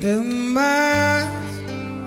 [0.00, 1.26] in my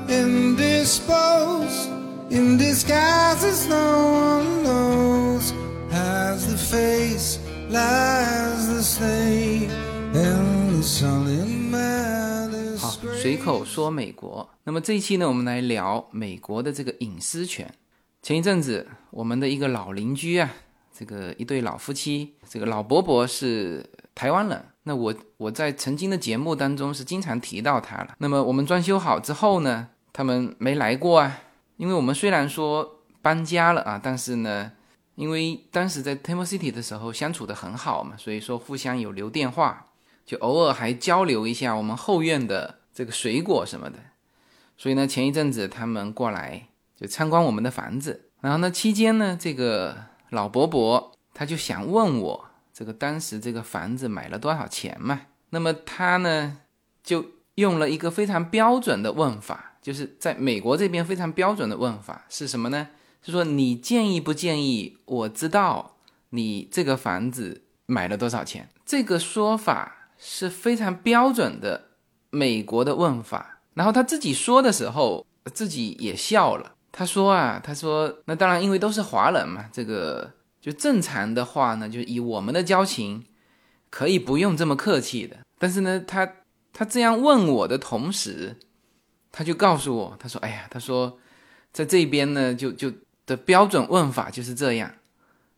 [0.09, 1.89] indisposed
[2.29, 5.53] in disguises no one knows
[5.91, 7.39] has the face
[7.69, 9.71] lies the slave
[10.13, 14.47] and the sullen man 好，随口说美国。
[14.63, 17.73] 那么这一期呢，我们来聊美国的这个隐私权。
[18.21, 20.53] 前一阵子，我们的一个老邻居啊，
[20.95, 24.63] 这个一对老夫妻，这个老伯伯是台湾人。
[24.87, 28.15] 那我我在曾经的节目当中是经常提到他了。
[28.19, 31.41] 那么我们装修好之后呢，他们没来过啊。
[31.75, 34.71] 因为我们虽然说搬家了啊，但是呢，
[35.15, 39.87] 因为当时在 Temple City 的时候相处的很好嘛，所以说互相有留电话，
[40.25, 43.99] 就偶尔还交流一下我们后院的这个水果什么的。
[44.77, 49.97] 所以呢，前一阵子他们过来就参观我们的房子，然后呢，期间呢，这个
[50.29, 52.46] 老伯伯他就想问我。
[52.77, 55.21] 这个当时这个房子买了多少钱嘛？
[55.49, 56.59] 那么他呢
[57.03, 62.89] 就用了一个非常标准的问法，就是在美国这边非常标准的问法是什么呢？
[63.23, 65.95] 是说你建议不建议我知道
[66.29, 68.69] 你这个房子买了多少钱？
[68.85, 71.85] 这个说法是非常标准的
[72.29, 73.59] 美国的问法。
[73.73, 80.36] 然后他自己说的时候自己也笑了，他说啊，他说那当然因为都是华人嘛，这个。
[80.67, 83.23] 就正常的话呢，就以我们的交情，
[83.89, 85.37] 可以不用这么客气的。
[85.57, 86.29] 但是呢，他
[86.73, 88.57] 他这样问我的同时，
[89.31, 91.19] 他就告诉我，他说：“哎呀，他说
[91.71, 92.91] 在这边呢，就就
[93.25, 94.91] 的标准问法就是这样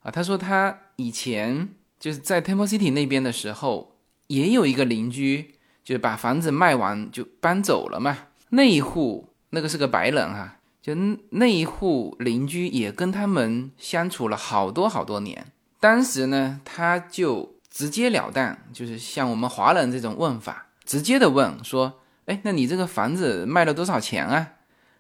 [0.02, 3.96] 啊。”他说他以前就是在 Temple City 那边的时候，
[4.28, 8.28] 也有一个邻居，就是把房子卖完就搬走了嘛。
[8.50, 10.59] 那一户那个是个白人哈。
[10.90, 10.96] 就
[11.30, 15.46] 那一户邻居也跟他们相处了好多好多年，
[15.80, 24.54] 当时呢，他就直截了当，就是像我们华人这种问法，直接的问说：“哎，那你这个房子卖了多少钱啊？”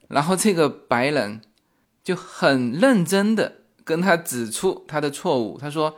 [0.09, 1.41] 然后这个白人
[2.03, 5.95] 就很认真的跟他指出他的错误，他说：“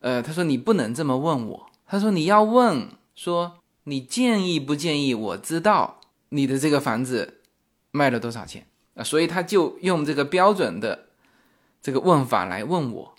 [0.00, 7.40] 呃，他说你不能这么问我，他说你要问说你建议不建议我知道你的这个房子
[7.92, 11.06] 卖了多少钱。”啊，所以他就用这个标准的
[11.80, 13.14] 这个问法来问我，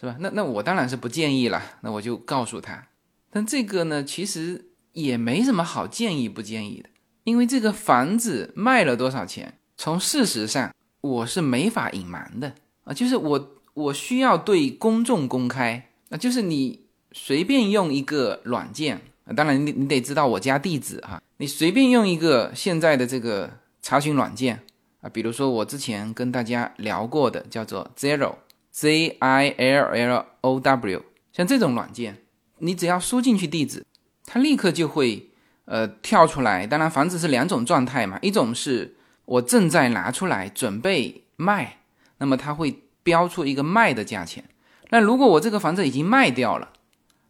[0.00, 0.16] 是吧？
[0.18, 1.62] 那那我当然是不建议了。
[1.82, 2.88] 那我就告诉他，
[3.30, 6.88] 但这个呢，其实也没什么好建议不建议的，
[7.22, 12.52] 因为这个房子卖了多少钱，从事实上我是没法隐瞒的
[12.84, 16.80] 啊，就是我我需要对公众公开啊，就是你
[17.12, 19.00] 随便用一个软件，
[19.36, 24.64] 当然你你得知道我家地址哈，你随便用一个现在的这个查询软件。
[25.02, 31.02] 啊，比如说我之前跟大家聊过的，叫做 Zero，Z I L L O W，
[31.32, 32.18] 像这种软件，
[32.58, 33.84] 你只要输进去地址，
[34.24, 35.30] 它立刻就会
[35.64, 36.68] 呃跳出来。
[36.68, 41.78] 当然，房子是两种状态嘛，一种是我正在拿出来准备卖，
[42.18, 44.44] 那么它会标出一个卖的价钱。
[44.90, 46.70] 那如果我这个房子已经卖掉了，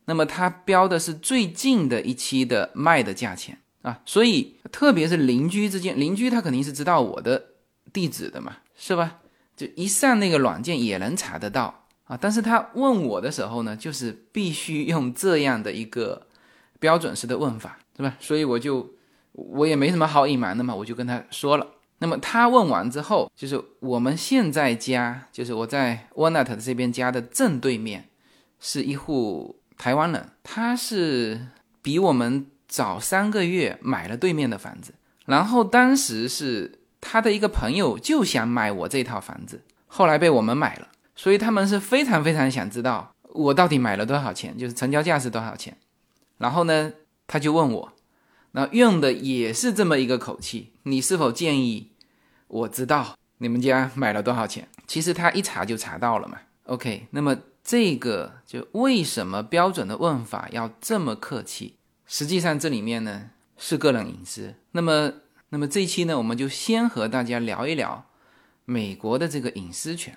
[0.05, 4.01] 那么它标的是最近的一期的卖的价钱啊。
[4.05, 7.47] 所以，特别是邻居之间，邻居他肯定是知道我的。
[7.93, 9.19] 地址的嘛，是吧？
[9.55, 12.19] 就一上那个软件也能查得到啊。
[12.19, 16.27] 但是他问我的时候呢，就是必须用这样的一个
[16.81, 18.17] 标准式的问法，是吧？
[18.19, 18.95] 所以我就
[19.33, 21.67] 我也没什么好隐瞒的嘛，我就跟他说了。
[21.99, 28.09] 那么他问完之后，就是我们现在家，就是我在 Walnut 这边家的正对面，
[28.59, 31.49] 是一户台湾人，他是
[31.83, 34.95] 比我们早三个月买了对面的房子，
[35.27, 36.79] 然后当时是。
[37.05, 45.77] 他的一个朋友就想买我这套房子，后来被我们买了，所以他们是非常非常想知道我到底买了多少钱，就是成交价是多少钱。
[46.39, 46.93] 然后呢，
[47.27, 47.93] 他就问我，
[48.53, 51.91] 那用的也是这么一个口气，你是否建议
[52.47, 54.69] 我知道你们家买了多少钱？
[54.87, 56.39] 其实他一查就查到了嘛。
[56.67, 61.75] OK，那么这个就为什么标准的问法要这么客气？
[62.07, 64.55] 实际上这里面呢是个人隐私。
[64.71, 65.13] 那么。
[65.53, 68.07] 那么这一期呢，我们就先和大家聊一聊
[68.65, 70.17] 美国的这个隐私权。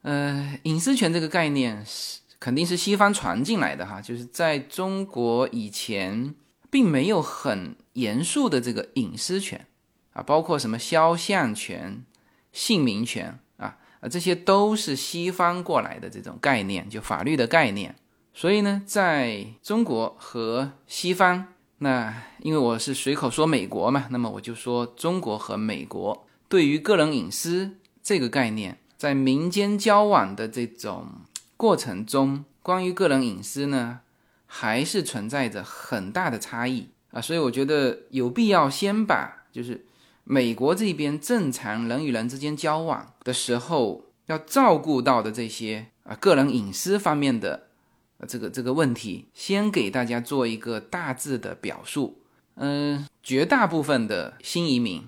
[0.00, 6.34] 呃，隐私权这个概念是肯定是西方传进来的哈，就是在中国以前
[6.70, 9.66] 并没有很严肃的这个隐私权
[10.14, 12.02] 啊，包括什么肖像权、
[12.50, 17.94] 姓名权啊啊，这些都是西方过来的这种概念，就法律的概念。
[18.32, 21.48] 所以呢，在中国和西方。
[21.84, 31.08] 那因为我是随口说美国嘛，那么我就说中国和美国对于个人隐私这个概念，在民间交往的这种
[31.58, 34.00] 过程中，关于个人隐私呢，
[34.46, 36.88] 还是存在着很大的差异。
[37.10, 39.84] 啊，所以我觉得有必要先把就是
[40.24, 47.68] 美国这边正常人与人之间交往的时候要照顾到的这些啊个人隐私方面的
[48.26, 52.20] 这个这个问题，先给大家做一个大致的表述。
[52.56, 55.02] 嗯，绝大部分的新移民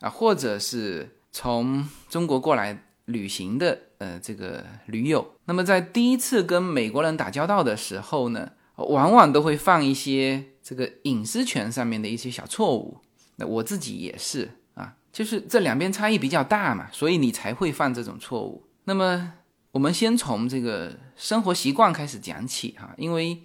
[0.00, 12.98] 啊，或者是从中国过来旅行的呃这个驴友，那么在第一次跟美国人打交道的时候呢，往往都会犯一些这个隐私权上面的一些小错误。
[13.36, 18.64] 那我自己也是啊，就是这两边差异比较大嘛，所以你才会犯这种错误。
[18.84, 19.34] 那么
[19.78, 23.40] 我们先从这个生活习惯开始讲起哈，因为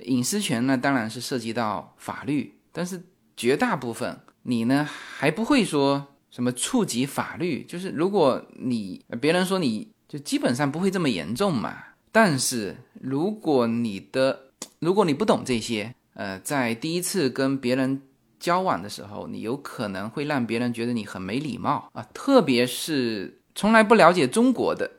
[0.00, 2.58] 隐私权呢，当然是涉及到法律。
[2.72, 3.02] 但是
[3.38, 11.74] 绝大部分你呢还不会说什么触及法律，就是如果你别人说你就基本上不会这么严重嘛。
[12.12, 14.40] 但是如果你的
[14.78, 18.02] 如果你不懂这些，呃，在第一次跟别人
[18.38, 24.90] 交往的时候，你有可能会让别人觉得你很没礼貌啊，特别是从来不了解中国的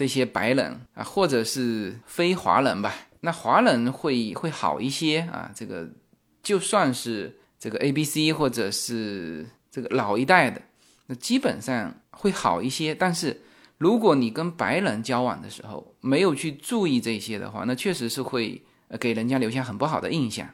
[0.00, 5.86] 这些白人啊，或者是非华人吧，那华人会会好一些啊，这个。
[6.42, 10.62] 就算是这个 A、B、C，或者是这个老一代的，
[11.06, 12.94] 那基本上会好一些。
[12.94, 13.42] 但是
[13.76, 18.64] 如果你跟白人交往的时候没有去注意这些的话，那确实是会
[18.98, 20.48] 给人家留下很不好的印象。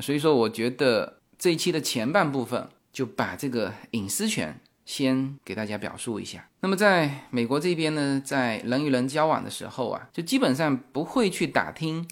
[0.00, 4.60] 所以说，我觉得这一期的前半部分就把这个隐私权
[4.92, 6.46] 先给大家表述一下。
[6.60, 12.06] 那么在美国这边呢，在人与人交往的时候啊，就基本上不会去打听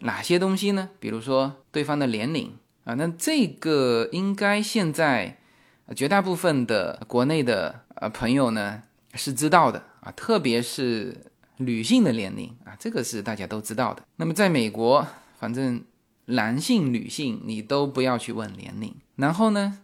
[0.00, 0.90] 哪些东西呢？
[0.98, 2.52] 比如说对方的年龄。
[2.82, 5.38] 啊，那这个应该现在
[5.96, 8.82] 绝大部分的国内的呃朋友呢
[9.14, 14.04] 是知道的啊，特别是女性的年龄啊，这个是大家都知道的。
[14.16, 15.04] 那么在美国，
[15.38, 15.82] 反正
[16.26, 18.94] 男性、女性你都不要去问年龄。
[19.16, 19.80] 然后呢，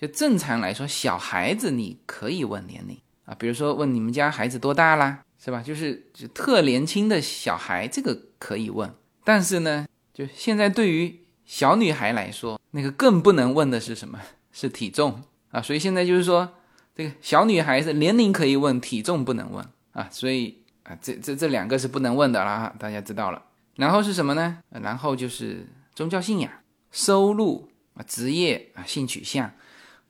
[0.00, 5.62] 就正常来说，小孩子你可以问年龄啊，比如说问你们家孩子多大啦，是吧？
[5.62, 8.90] 就是就特年轻的小孩，这个可以问。
[9.24, 14.18] 但是呢，就现在对于小女孩来说，那个更不能问的是什么？
[14.52, 15.60] 是体重啊！
[15.60, 16.50] 所以现在就是说，
[16.94, 20.08] 这个小女孩是年龄可以问，体重不能问啊！
[20.10, 23.42] 所以啊，这这这两个是不能问的啦，大家知道了。
[23.76, 24.58] 然后是什么呢？
[24.70, 26.50] 然后就是宗教信仰、
[26.90, 29.52] 收入啊、职业啊、性取向。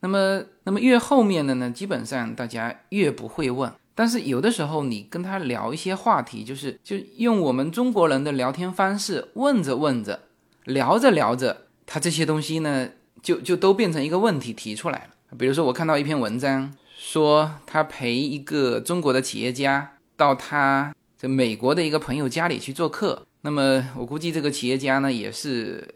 [0.01, 3.71] 那么，那么越后面的呢，基本上大家越不会问。
[3.95, 10.21] 但是有的时候你跟他聊一些话题，就是就用我们中国人的聊天方式，问着问着。
[10.65, 12.87] 聊着聊着，他这些东西呢，
[13.23, 15.35] 就就都变成一个问题提出来了。
[15.37, 23.25] 比如说，我看到一篇文章，说他陪一个中国的企业家到他这美国的一个朋友家里去做客。
[23.41, 25.95] 那么我估计这个企业家呢，也是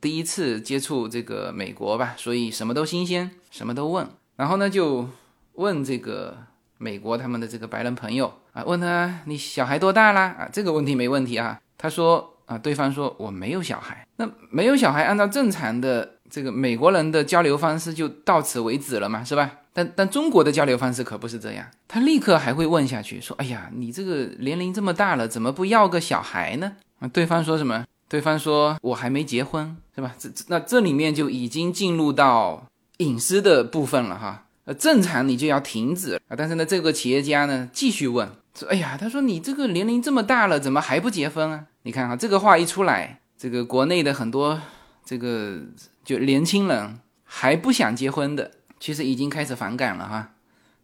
[0.00, 4.06] 第一次接触这个美国吧，所以什么都新鲜，什么都问。
[4.36, 5.08] 然后呢，就
[5.54, 6.36] 问这个
[6.78, 10.22] 美国他们的这个白人朋友啊，问他你小孩多大啦？
[10.38, 11.60] 啊，这个问题没问题啊。
[11.76, 12.28] 他说。
[12.44, 19.50] 啊，对方说我没有小孩，那没有小孩，按照正常的这个美国人的交流方式就到此为止了嘛，是吧？
[19.72, 26.72] 但但中国的交流方式可不是这样，他立刻还会问下去，说，哎呀，你这个年龄这么大了，怎么不要个小孩呢？
[26.98, 27.86] 啊，对方说什么？
[28.08, 30.14] 对方说我还没结婚，是吧？
[30.18, 32.66] 这这那这里面就已经进入到
[32.98, 34.46] 隐私的部分了哈。
[34.64, 41.66] 呃，正常你就要停止啊，但是呢，这个企业家呢继续问，说，哎呀，他说你这个年龄这么大了，怎么还不结婚啊？
[41.82, 44.60] 你看哈，这个话一出来，这个国内的很多
[45.04, 45.60] 这个
[46.04, 50.30] 就年轻人还不想结婚的，其实已经开始反感了哈。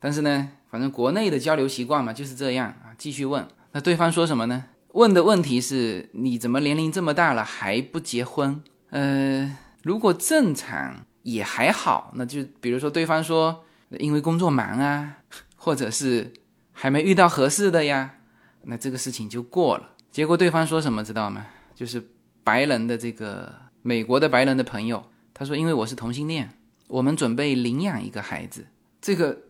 [0.00, 3.46] 但是呢，反正国内的交流习惯嘛就是这样啊，继续问。
[3.70, 4.64] 那对方说什么呢？
[4.94, 8.60] 问的问题是你怎么年龄这么大了还不结婚？
[8.90, 13.64] 呃，如果正常也还好，那就比如说对方说
[13.98, 15.18] 因为工作忙啊，
[15.56, 16.32] 或者是
[16.72, 18.14] 还没遇到合适的呀，
[18.62, 19.90] 那这个事情就过了。
[20.10, 21.46] 结果对方说什么知道吗？
[21.74, 22.02] 就是
[22.42, 26.50] 白人的这个美国的白人的朋友，他说：“因为我是同性恋，
[26.88, 28.66] 我们准备领养一个孩子。”
[29.00, 29.42] 这个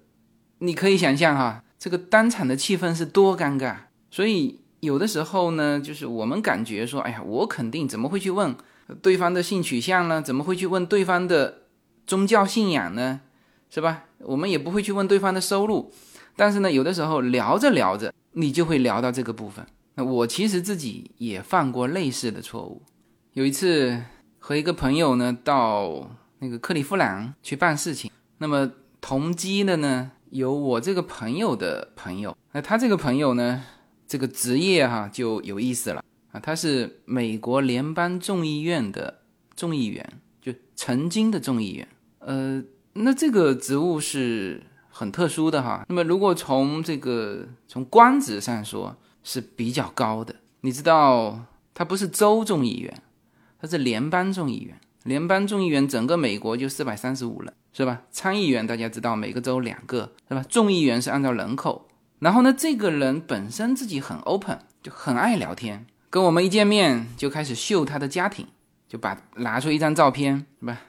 [0.59, 3.77] 你可以想象哈，这个当场的气氛是多尴尬。
[4.11, 8.55] 所以有的时候呢，就是我们感觉说：“哎呀，我肯定怎么会去问
[9.03, 10.23] 对方的性取向呢？
[10.23, 11.63] 怎么会去问对方的
[12.07, 13.21] 宗教信仰呢？
[13.71, 14.05] 是吧？
[14.21, 15.93] 我们也不会去问对方的收入。
[16.37, 19.67] 但是呢，有的时候聊着聊着，你就会聊到这个部分。”
[19.97, 22.81] 那我其实自己也犯过类似的错误。
[23.33, 24.01] 有一次
[24.39, 32.37] 和一个朋友呢到那个克利夫兰去办事情，那么同机的呢有我这个朋友的朋友。
[32.53, 33.63] 那他这个朋友呢，
[34.07, 36.05] 这个职业哈就有意思了
[36.41, 39.21] 他是美国联邦众议院的
[39.55, 41.87] 众议员，就就曾经的众议员。
[42.21, 42.63] 呃，
[42.95, 45.85] 那这个职务是很特殊的哈。
[45.89, 51.41] 那么如果从这个从官职上说是比较高的，你知道
[51.75, 53.03] 他不是州众议员，
[53.61, 54.81] 他是联邦众议员。
[55.05, 58.03] 联邦众议员整个美国就四百三十五人，是吧？
[58.11, 60.45] 参议员大家知道每个州两个，是吧？
[60.49, 61.89] 众议员是按照人口。
[62.19, 68.47] 然后呢，这个人本身自己很 open，就很爱聊天，跟我们一见面就开始秀他的家庭，
[68.89, 70.81] 就把拿出一张照片，是吧？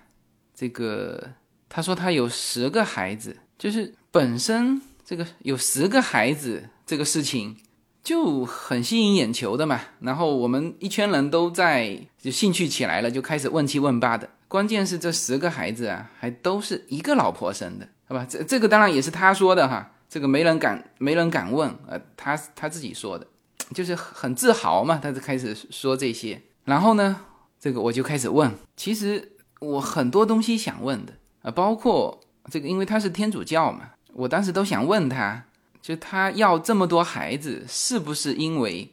[0.55, 1.31] 这个
[1.67, 7.57] 他说他有十个孩子，就是本身这个有十个孩子这个事情
[8.03, 9.79] 就很吸引眼球的嘛。
[9.99, 14.29] 然后我们一圈人都在就兴趣起来了，就开始问七问八的。
[14.47, 18.25] 关键是这十个孩子啊，还都是一个老婆生的，好吧？
[18.27, 23.27] 这这个当然也是他说的哈，这个没人敢没人敢问，呃，他他自己说的，
[23.73, 26.41] 就是很自豪嘛，他就开始说这些。
[26.65, 27.21] 然后呢，
[27.59, 29.33] 这个我就开始问，其实。
[29.61, 31.11] 我很多东西想问的
[31.41, 32.17] 啊，包括
[32.49, 35.43] 这个，因为他是天主教嘛，我当时都想问他，
[35.81, 38.89] 就他要这么多孩子，是不是因为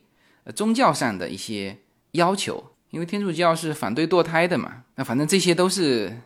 [0.56, 1.78] 宗教上的一些
[2.10, 2.72] 要求？
[2.90, 4.82] 因为天主教是反对堕胎的嘛。
[4.96, 6.20] 那反正这些都是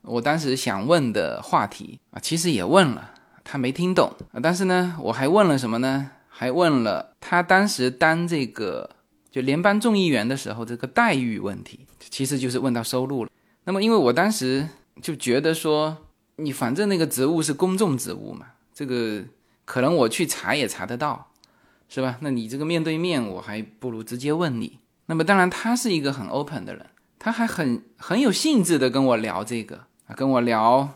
[0.00, 2.18] 我当时想问的话题啊。
[2.18, 3.10] 其实也问了，
[3.44, 4.40] 他没听懂啊。
[4.42, 6.10] 但是呢，我还问了什么呢？
[6.34, 8.88] 还问了他当时当这个
[9.30, 13.30] 就联邦众议员的时候这个待遇问题，其实就是问到收入了。
[13.64, 14.66] 那么，因为我当时
[15.00, 15.96] 就觉得说，
[16.36, 19.22] 你反正那个职务是公众职务嘛，这个
[19.64, 21.30] 可能我去查也查得到，
[21.88, 22.16] 是吧？
[22.20, 24.78] 那你这个面对面，我还不如直接问你。
[25.06, 26.86] 那么，当然他是一个很 open 的人，
[27.18, 30.88] 他还很很有兴致的跟我聊这个啊，跟我聊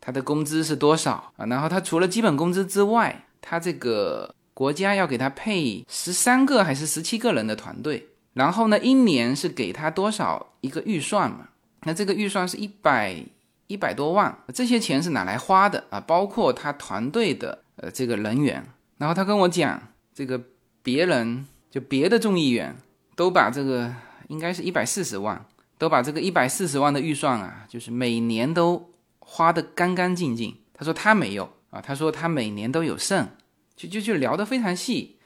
[0.00, 11.50] 他的工资是多少啊，然后他除了基本工资之外，他这个国家要给他配十三个还是十七个人的团队，然后呢，一年是给他多少一个预算嘛？
[11.84, 13.24] 那这个预算是一百
[13.68, 16.00] 一百多万，这些钱是哪来花的啊？
[16.00, 19.80] 包括他团队的呃这个人员，然后他跟我讲，
[20.12, 20.42] 这个
[20.82, 22.74] 别人就别的众议员
[23.14, 23.94] 都把这个
[24.26, 25.46] 应该是一百四十万，
[25.78, 30.52] 都把这个一百四十万的预算啊，就是每年都花的干干净净。
[30.74, 33.28] 他说他没有啊，他说他每年都有剩，
[33.78, 35.16] 就就就聊得非常细。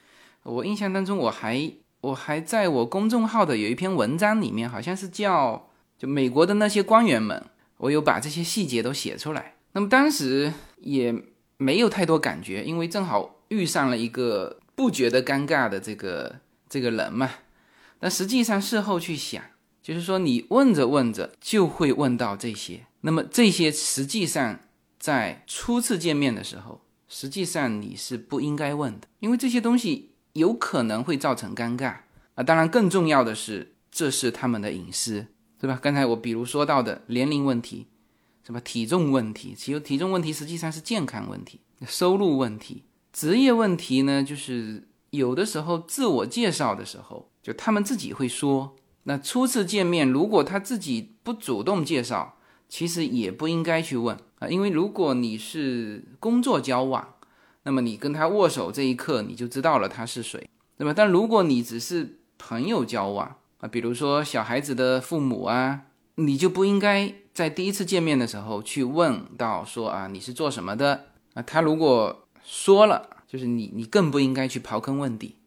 [0.43, 5.67] 我印象当中，我还我还在我公众号的有一篇文章里面，好像是叫。
[5.95, 7.45] 就美国的那些官员们，
[7.77, 9.53] 我有把这些细节都写出来。
[9.71, 11.15] 那么当时也
[11.55, 17.29] 没有太多感觉，因为正好遇上了一个不觉得尴尬的这个这个人嘛。
[17.99, 19.41] 但实际上事后去想，
[19.81, 22.81] 就是说你问着问着就会问到这些。
[23.01, 24.59] 那么这些实际上
[24.99, 26.81] 在初次见面的时候，
[27.13, 31.97] 实际上你是不应该问的，因为这些东西有可能会造成尴尬
[32.33, 32.43] 啊。
[32.43, 35.27] 当然更重要的是，这是他们的隐私。
[35.59, 35.79] 对吧？
[35.81, 37.87] 刚才我比如说到的年龄问题，
[38.43, 48.75] 什么体重问题，其实体重问题实际上是健康问题，收入问题，职业问题呢，就是有的时候自我介绍的时候，就他们自己会说。
[49.03, 54.17] 那初次见面，如果他自己不主动介绍，其实也不应该去问
[54.49, 57.15] 因为如果你是工作交往，
[57.63, 60.93] 那么你跟他握手这一刻，你就知道了他是谁，对吧？
[60.95, 65.83] 但如果你只是朋友交往，啊，比如说小孩子的父母啊，
[66.15, 71.41] 你就不应该在第一次见面的时候去问到说啊你是做什么的啊？
[71.41, 75.37] 他如果说了，就是你你更不应该去刨根问底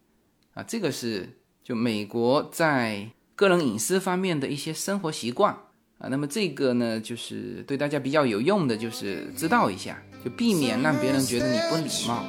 [0.55, 0.63] 啊。
[0.63, 5.59] 这个是就美国在个人隐私方面的一些生活习惯
[5.99, 6.09] 啊。
[6.09, 12.25] 那么这个呢，就是对大家比较有用的，就是知道一下，就避免让别人觉得你不礼貌。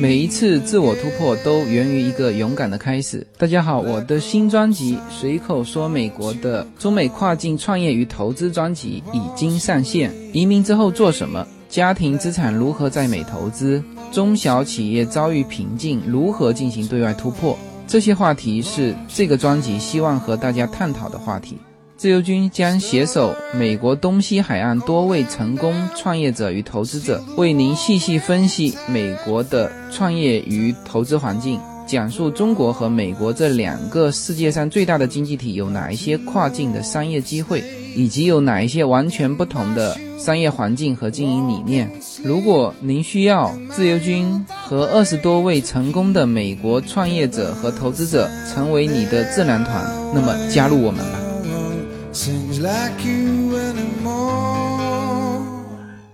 [0.00, 3.26] 每一次自我突破都源于一个勇敢的开始。
[3.36, 10.12] 大家好，我的新专辑《随口说美国》的中美跨境创业与投资专辑已经上线。
[10.32, 11.44] 移民之后做什么？
[11.68, 13.82] 家庭资产如何在美投资？
[14.10, 17.56] 中小企业遭遇瓶颈，如何进行对外突破？
[17.86, 21.58] 这些话题是这个专辑希望和大家探讨的话题。
[21.98, 37.62] 自由军将携手美国东西海岸多位成功创业者与投资者，为您细细分析美国的创业与投资环境，讲述中国和美国这两个世界上最大的经济体有哪一些跨境的商业机会，
[37.94, 41.90] 以及有哪一些完全不同的商业环境和经营理念。
[42.24, 51.18] 如果您需要自由军和二十多位成功的美国创业者和投资者成为你的智囊团，那么加入我们吧。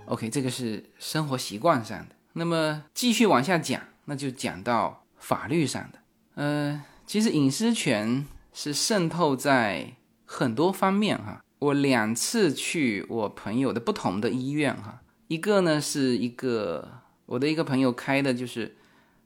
[0.07, 5.99] OK，这个是生活习惯上的那么继续往下讲，那就讲到法律上的。
[6.35, 9.93] 呃，其实隐私权是渗透在
[10.25, 11.41] 很多方面哈。
[11.59, 18.75] 我两次去我朋友的不同的医院哈，一个呢是一个我的一个朋友开的，就是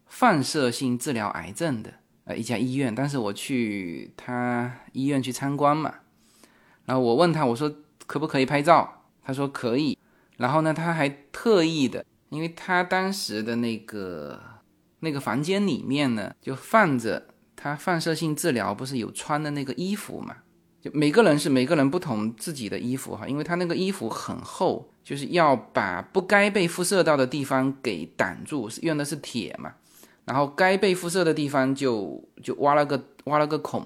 [0.06, 1.94] 放射性治疗癌症的
[2.26, 5.96] 呃一家医院，但是我去他医院去参观嘛，
[6.86, 9.98] 然后我问他我说可不可以拍照，他说可以，
[10.38, 14.40] 然后呢他还特意的，因为他当时的那个
[15.00, 20.38] 那个房间里面呢就放着他放射性治疗不是有穿的那个衣服嘛。
[20.82, 29.74] 就每个人是每个人不同自己的衣服哈，因为他那个衣服很厚，就是要把不该被辐射到的地方给挡住，用的是铁嘛，
[30.24, 33.86] 然后该被辐射的地方就就挖了个挖了个孔，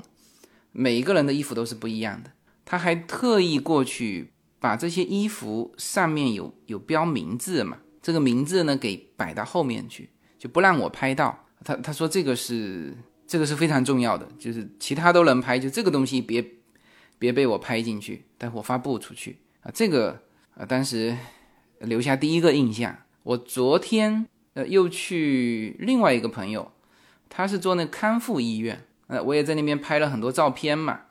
[0.71, 2.29] 每一个人的衣服都是不一样的。
[2.63, 11.47] 他还特意过去把这些衣服上面有有标名字嘛，这个名字呢给摆到后面去，就不让我拍到。
[11.63, 12.95] 他他说这个是
[13.25, 16.45] 这个是非常重要的，就是其他都能拍，就这个东西别。
[17.23, 19.71] 别被我拍进去，待会发布出去啊！
[19.73, 20.19] 这个
[20.57, 21.17] 啊，当时
[21.79, 22.97] 留下第一个印象。
[23.23, 26.73] 我昨天呃又去另外一个朋友，
[27.29, 31.03] 他是做那康复医院，呃，我也在那边拍了很多照片嘛。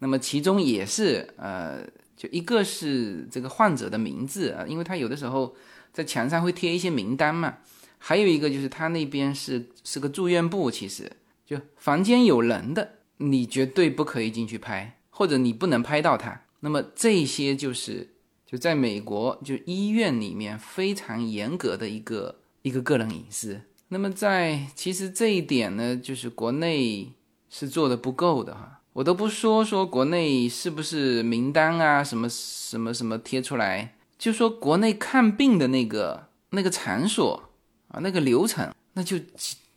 [0.00, 1.82] 那么其中也是呃，
[2.14, 5.56] 就一个是这个患者的名字啊，因为他有的时候
[5.94, 7.56] 在墙上会贴一些名单嘛。
[7.96, 11.10] 还有一个就是他那边是是个住院部，其实
[11.46, 14.97] 就房间有人的，你绝对不可以进去拍。
[15.18, 18.14] 或者你不能拍到他，那么这些就是
[18.46, 23.62] 就在美国就医院里面非常严格的一个一个个人隐私。
[23.88, 27.14] 那么在其实这一点呢，就是国内
[27.50, 28.80] 是做的不够的哈。
[28.92, 37.50] 我都不说说国内是不是名单啊什么什么什么贴出来，就说国内看病的那个那个场所
[37.88, 39.16] 啊那个流程，那就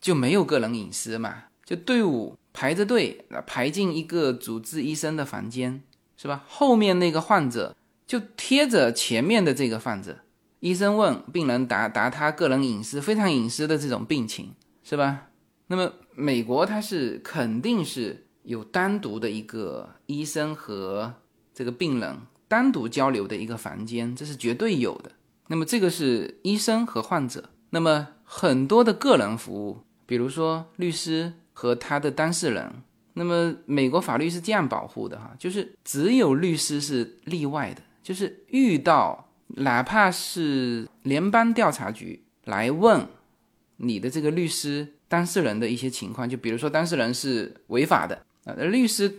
[0.00, 2.36] 就没有个人隐私嘛，就队伍。
[2.52, 5.82] 排着队排进一个主治医生的房间，
[6.16, 6.44] 是吧？
[6.46, 7.74] 后面那个患者
[8.06, 10.18] 就贴着前面的这个患者，
[10.60, 15.28] 医生问病人答答他个人隐私非常隐私的这种病情，是吧？
[15.68, 21.14] 那么美国它是肯定是有单独的一个医生和
[21.54, 25.10] 这个病人单独交流的一个房间，这是绝对有的。
[25.46, 31.32] 那么这个是医生和患者，那么很多的个人服务，比如说律师。
[31.52, 32.82] 和他的当事人，
[33.14, 43.06] 那么美国法律是这样保护的哈，就是只有律师是例外的，就是遇到哪怕是联邦调查局来问
[43.76, 49.12] 你的这个律师当事人的一些情况，就比如说当事人是违法的啊，律师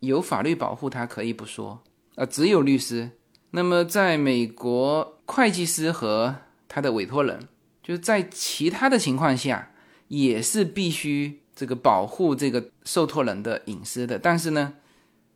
[0.00, 1.80] 有法律保护，他可以不说
[2.16, 3.10] 啊，只有律师。
[3.52, 6.34] 那么在美国，会计师和
[6.66, 7.46] 他的委托人，
[7.80, 9.70] 就是在其他的情况下
[10.08, 11.42] 也是必须。
[11.56, 14.74] 这个保护这个受托人的隐私的，但是呢，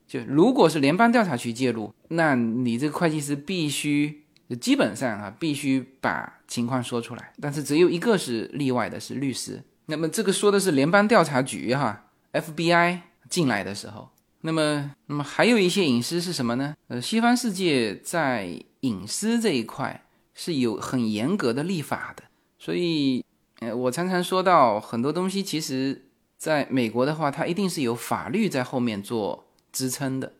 [0.06, 4.24] 就如果是联邦调查局介入，那你这个会计师必须
[4.60, 7.32] 基本上啊，必须把情况说出来。
[7.40, 9.62] 但是只有一个是例外的，是律师。
[9.86, 12.98] 那么这个说的是联邦调查局哈，FBI
[13.30, 14.10] 进来的时候，
[14.42, 16.74] 那么那么还有一些隐私是什么呢？
[16.88, 20.04] 呃，西方世界在隐私这一块
[20.34, 22.24] 是有很严格的立法的，
[22.58, 23.24] 所以
[23.60, 26.04] 呃，我常常说到很多东西其实。
[26.40, 30.32] 在美国的话，它一定是有法律在后面做支撑的。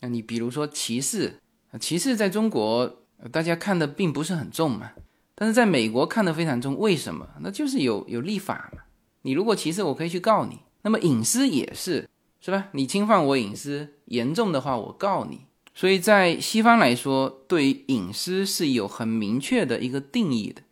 [0.00, 1.40] 那你比如说歧视，
[1.78, 4.92] 歧视在中国大家看的并不是很重嘛，
[5.34, 6.78] 但是在美国看的非常重。
[6.78, 7.28] 为什么？
[7.40, 8.80] 那就是有有立法嘛。
[9.20, 10.60] 你如果歧视，我可以去告你。
[10.80, 12.08] 那么隐私也是，
[12.40, 12.68] 是吧？
[12.72, 15.42] 你侵犯我隐私严重的话，我告你。
[15.74, 20.62] 所以在西方来说，对于隐私是有很明确的一个定义的，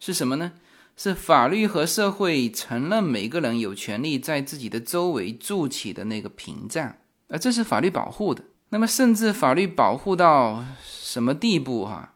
[0.00, 0.54] 是什么呢？
[0.96, 6.96] 是法律和社会承认每个人有权利在自己的周围筑起的那个屏障，
[7.28, 8.42] 而这是法律保护的。
[8.70, 11.84] 那么，甚至法律保护到什么地步？
[11.84, 12.14] 哈，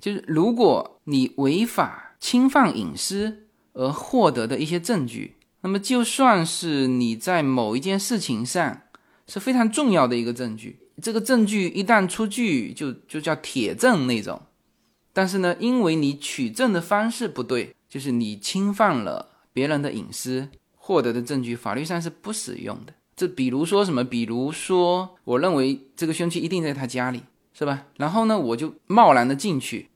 [0.00, 8.80] 就是如果你违法侵犯隐私而获得的一些证据，那么就算是你在某一件事情上
[9.28, 14.40] 是非常重要的一个证据，这个证据一旦出具，就就叫铁证那种。
[15.12, 17.76] 但是呢，因为你取证的方式不对。
[17.92, 22.94] 就是你侵犯了别人的隐私，获得的证据法律上是不使用的。
[23.14, 24.02] 这比如说什么？
[24.02, 27.84] 比如说，我认为这个凶器一定在他家里，是吧？
[27.98, 29.90] 然后呢，我就贸然的进去，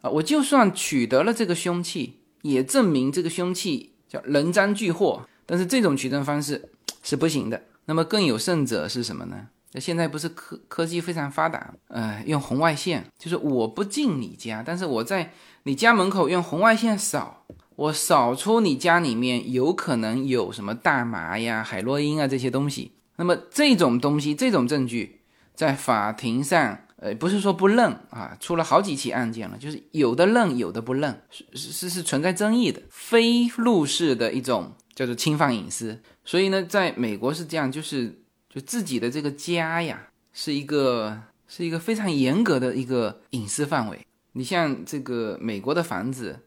[0.00, 5.26] 啊，我就算取得了这个凶器，也证明这个凶器叫人赃俱获。
[5.44, 6.68] 但是这种取证方式
[7.02, 7.60] 是不行的。
[7.86, 9.48] 那么更有甚者是什么呢？
[9.72, 17.46] 那现在不是科科技非常发达，呃，用红外线，就是我不进你家，但是我在你家门口用红外线扫。
[17.76, 22.92] 我扫出你家里面有可能有什么大麻呀、海洛因啊这些东西。
[23.16, 25.22] 那么这种东西、这种证据，
[25.54, 36.02] 在法庭上，呃，不是说不认啊，出了好几起案件了，就是有的认，有的不认，是是是存在争议的，非入室的一种叫做侵犯隐私。
[36.22, 44.06] 所以呢，在美国是这样，就是就自己的这个家呀，是一个是一个非常严格的一个隐私范围。
[44.32, 46.40] 你像这个美国的房子。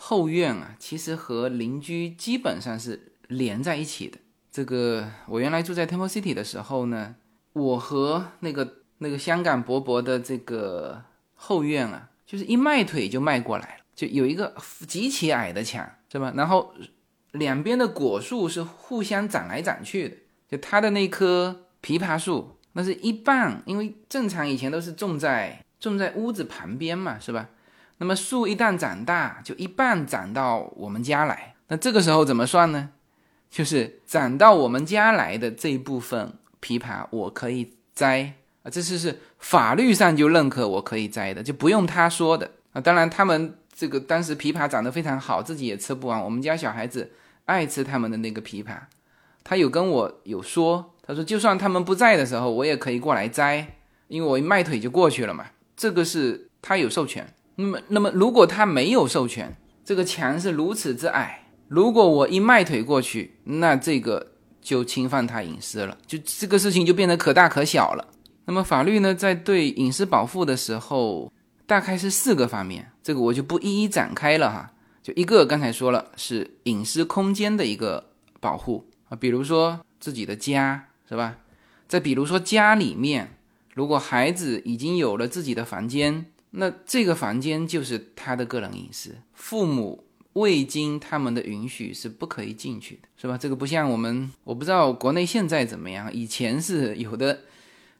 [0.00, 4.16] 后院啊，其实和邻居基本上是连在一起的。
[4.48, 7.16] 这个我原来住在 Temple City 的时候呢，
[7.52, 11.02] 我和那个那个香港伯伯的这个
[11.34, 14.54] 后院啊，就是一迈腿就迈过来了，就有一个
[14.86, 16.32] 极其矮的墙，是吧？
[16.36, 16.72] 然后
[17.32, 20.16] 两边的果树是互相长来长去的，
[20.48, 27.48] 就他的那棵枇杷树，那是一半，因为正常以前都是种在种在屋子旁边嘛，是吧？
[27.98, 31.54] 那么树一旦长大，就一半长到我们家来。
[31.68, 32.90] 那这个时候怎么算呢？
[33.50, 42.80] 就是长到我们家来的这一部分枇杷，我可以摘啊，这是是法律上就认可我可以摘的，就不用他说的啊。
[42.80, 46.22] 当然，他们这个当时枇杷长得非常好，自己也吃不完。
[46.22, 47.10] 我们家小孩子
[47.46, 48.76] 爱吃他们的那个枇杷，
[49.48, 55.46] 他有跟我有说，他说就算他们不在的时候，我也可以过来摘，因为我一迈腿就过去了嘛。
[55.74, 57.26] 这个是他有授权。
[57.54, 68.06] 那么，那么如果他没有授权，这个墙是如此之矮，如果我一迈腿过去，那这个就侵犯他隐私了，就这个事情就变得可大可小了。
[68.44, 71.32] 那么法律呢，在对隐私保护的时候，
[71.66, 74.72] 大概是四个方面，这个我就不一一展开了哈。
[75.02, 81.38] 就一个刚才说了，是隐私空间的一个保护啊，比如说自己的家是吧？
[81.86, 83.36] 再比如说家里面，
[83.74, 86.26] 如果孩子已经有了自己的房间。
[86.50, 93.36] 那这个房间就是他的个人隐私，父母未经他们的允许是不可以进去的，是吧？
[93.36, 96.10] 这个不像我们，我不知道国内现在怎么样。
[96.10, 97.40] 以前是有的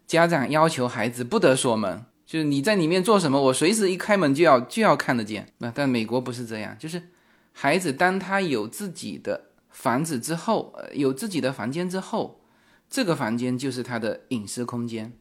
[0.07, 5.53] 家长要求孩子不得锁门，就是你在里面做什么，我随时一开门就要就要看得见。
[5.59, 7.03] 那但美国不是这样，就是
[7.53, 9.48] 孩子当他有自己的
[9.79, 12.41] 房子之后，呃，有自己的房间之后，
[12.91, 15.13] 这个房间就是他的隐私空间，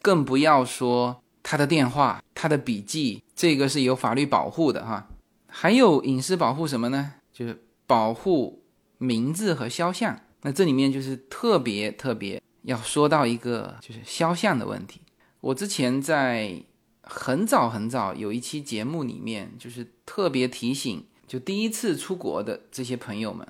[0.00, 1.22] 更不要说。
[1.42, 5.08] 他的电话、他的笔记，这个是有法律保护的哈。
[5.46, 7.12] 还有隐私保护什么呢？
[7.30, 8.64] 就是保护
[8.98, 10.18] 名字和肖像。
[10.42, 15.02] 那这里面就是特别特别要说到一个，就是肖像的问题。
[15.40, 16.64] 我之前在
[17.02, 23.46] 很早很早有一期节目里面，就是特别提醒，就第一次出国的这些朋友们，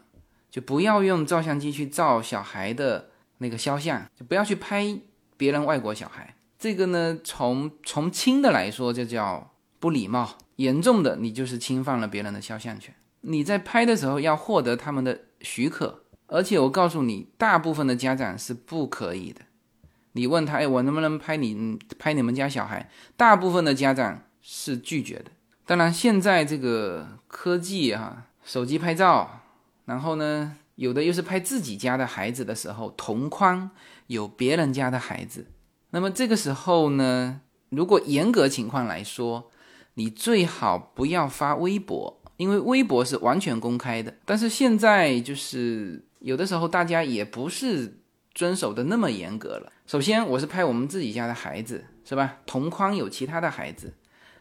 [0.56, 4.98] 就不要用照相机去照小孩的那个肖像，就不要去拍
[5.36, 6.34] 别人外国小孩。
[6.58, 12.94] 这个呢，从从轻的来说就叫不礼貌，严重的你就是侵犯了别人的肖像权。
[13.20, 19.42] 你在拍的时候要获得他们的许可，而且我告诉你，大部分的家长是不可以的。
[20.12, 22.88] 你问他，哎，我能不能拍你拍你们家小孩？
[23.14, 25.26] 大部分的家长是拒绝的。
[25.66, 29.42] 当然，现在这个科技啊，手机拍照，
[29.86, 33.70] 然后呢，有的又是拍自己家的孩子的时候，同框
[34.08, 35.46] 有别人家的孩子。
[35.90, 39.50] 那么这个时候呢，如果严格情况来说，
[39.94, 44.12] 你最好不要发微博，因为微博是完全公开的。
[44.26, 48.00] 但是现在就是有的时候大家也不是
[48.34, 49.72] 遵守的那么严格了。
[49.86, 52.38] 首先，我是拍我们自己家的孩子，是吧？
[52.44, 53.94] 同框有其他的孩子，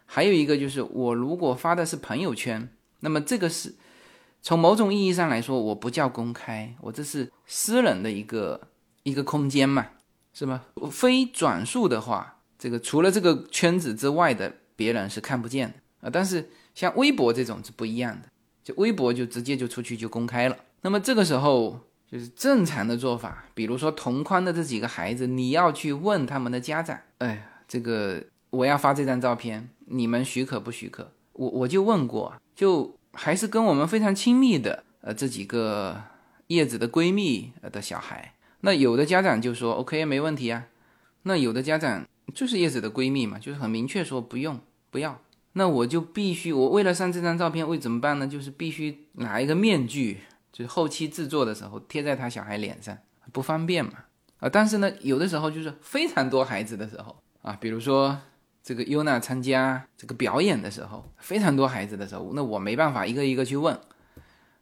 [0.06, 2.68] 还有一个就是我如果发的是朋友圈，
[3.02, 3.76] 那么这个是
[4.46, 8.62] 从某种意义上来说，我不叫公开，我这是私人的一个
[9.02, 9.88] 一个空间嘛。
[10.34, 10.62] 是吗？
[10.92, 16.12] 非转述的话，这个除了这个圈子之外的别人是看不见的啊。
[16.14, 18.28] 但是像微博这种是不一样的，
[18.64, 20.56] 就微博就直接就出去就公开了。
[20.82, 31.12] 那么这个时候就是正常的做法，比如说同框的这几个孩子，你要去问他们的家长，哎，这个我要发这张照片，你们许可不许可？
[31.34, 36.04] 我我就问过，就还是跟我们非常亲密的呃这几个
[36.48, 38.34] 叶子的闺蜜的小孩。
[38.62, 40.68] 那有的家长就说 OK 没问题啊，
[41.24, 45.22] 那有的家长就是叶子的闺蜜嘛，就是很明确说不用不要，
[45.54, 48.28] 那我就必须我为了上这张照片会怎么办呢？
[48.28, 52.98] 就是必须拿一个面具，就是后期制作的时候贴在他小孩脸上，
[53.32, 53.92] 不方便嘛
[54.40, 54.50] 啊。
[54.50, 58.18] 但是呢，有的时候就是非常多孩子的时候啊，比如说
[58.66, 63.80] 这个优娜参加这个表演的时候，非常多孩子的时候，那我没办法一个一个去问，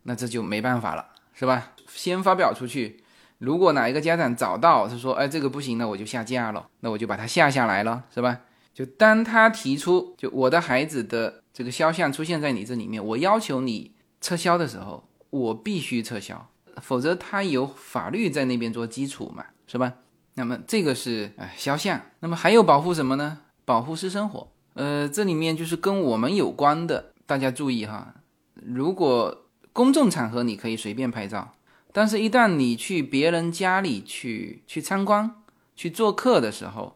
[0.02, 1.72] 那这就没办法了，是吧？
[1.88, 3.02] 先发表出去。
[3.38, 8.42] 如果哪一个家长找到是说，哎，这个不行，那我就下架了，那我就把它下下来了，是吧？
[8.74, 16.50] 就当他提出，就我的孩子的这个肖像出现在你这里面，我要求你撤销的时候，我必须撤销，
[16.82, 19.94] 否则他有法律在那边做基础嘛，是吧？
[20.34, 23.40] 那么这个是哎肖像，那么还有保护什么呢？
[23.66, 24.48] 保护私生活。
[24.74, 28.16] 呃，这里面就是跟我们有关的，大家注意哈。
[28.56, 31.54] 如果公众场合你可以随便拍照，
[31.92, 35.36] 但是一旦你去别人家里去去参观、
[35.76, 36.96] 去做客的时候，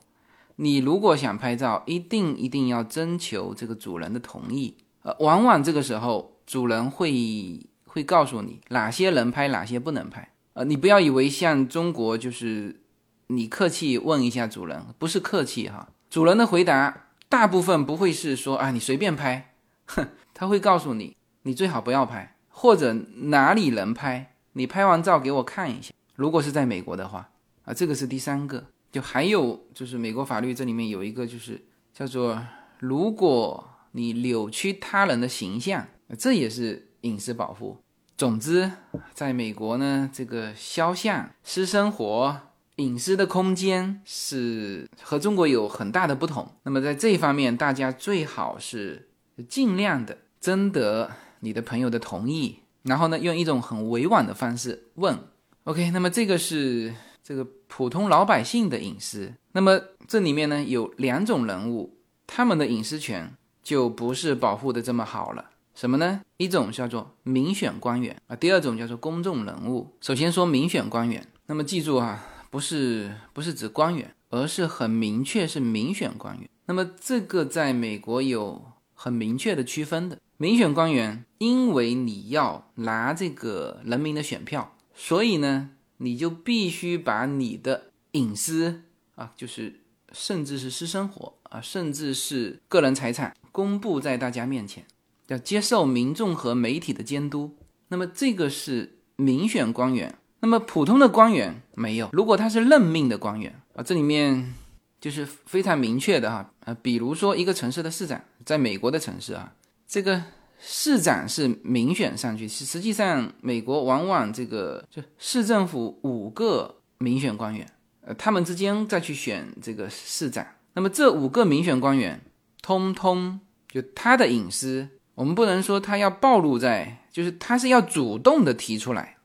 [0.55, 4.75] 你如果想拍照，一定一定要征求这个主人的同意。
[5.03, 10.33] 呃，往往这个时候主人会会告诉你哪些能拍，哪些不能拍。
[10.53, 12.81] 呃，你不要以为像中国就是
[13.27, 17.03] 你客气问一下主人，不是客气哈，主人的回答。
[17.29, 19.53] 大部分不会是说啊，你随便拍，
[19.87, 25.93] 哼，他会告诉你，你最好不要拍，或者哪里能拍，你拍完照给我看一下。
[26.15, 27.29] 如果是在美国的话，
[27.65, 28.63] 啊，这个是第三个。
[28.93, 32.41] 就还有就是美国法律这里面有一个就是叫做，
[32.79, 35.85] 如果你扭曲他人的形象，
[36.17, 37.77] 这也是隐私保护。
[38.15, 38.71] 总之，
[39.13, 42.41] 在美国呢，这个肖像、私生活。
[42.77, 46.47] 隐私的空间是和中国有很大的不同。
[46.63, 49.09] 那么在这一方面，大家最好是
[49.49, 55.17] 尽量的征得你的朋友的同意，然后呢，用一种很委婉的方式问。
[55.63, 59.33] OK，那么这个是这个普通老百姓的隐私。
[59.53, 65.49] 那么这里面呢，有两种人物，他们的隐私权就不是保护的这么好了。
[65.73, 66.21] 什么呢？
[66.37, 69.95] 一种叫做民选官员啊，第二种叫做公众人物。
[69.99, 72.23] 首先说民选官员，那么记住啊。
[72.49, 76.49] 不是不是指官员，而是很明确是民选官员。
[76.65, 80.19] 那么这个在美国有很明确的区分的。
[80.37, 88.83] 民选官员，因为你要拿这个人民的选票，所以呢，你就必须把你的隐私
[89.15, 89.81] 啊，就是
[90.11, 94.85] 甚至是私生活啊，甚至是个人财产，公布在大家面前，
[95.27, 97.55] 要接受民众和媒体的监督。
[97.87, 100.19] 那么这个是民选官员。
[100.39, 104.53] 那么普通的官员没有，如果他是任命的官员啊，这里面
[105.01, 109.53] 就是非常明确的哈啊，比如说一个城市的市长，在美国的城市啊，
[109.87, 110.23] 这个
[110.59, 117.67] 市长是民选上去，实实际上美国往往这个就市政府五个民选官员，
[118.01, 122.21] 呃，他们之间再去选这个市长，那么这五个民选官员，
[122.61, 129.16] 通通就他的隐私，我们不能说他要暴露在，就是他是要主动的提出来。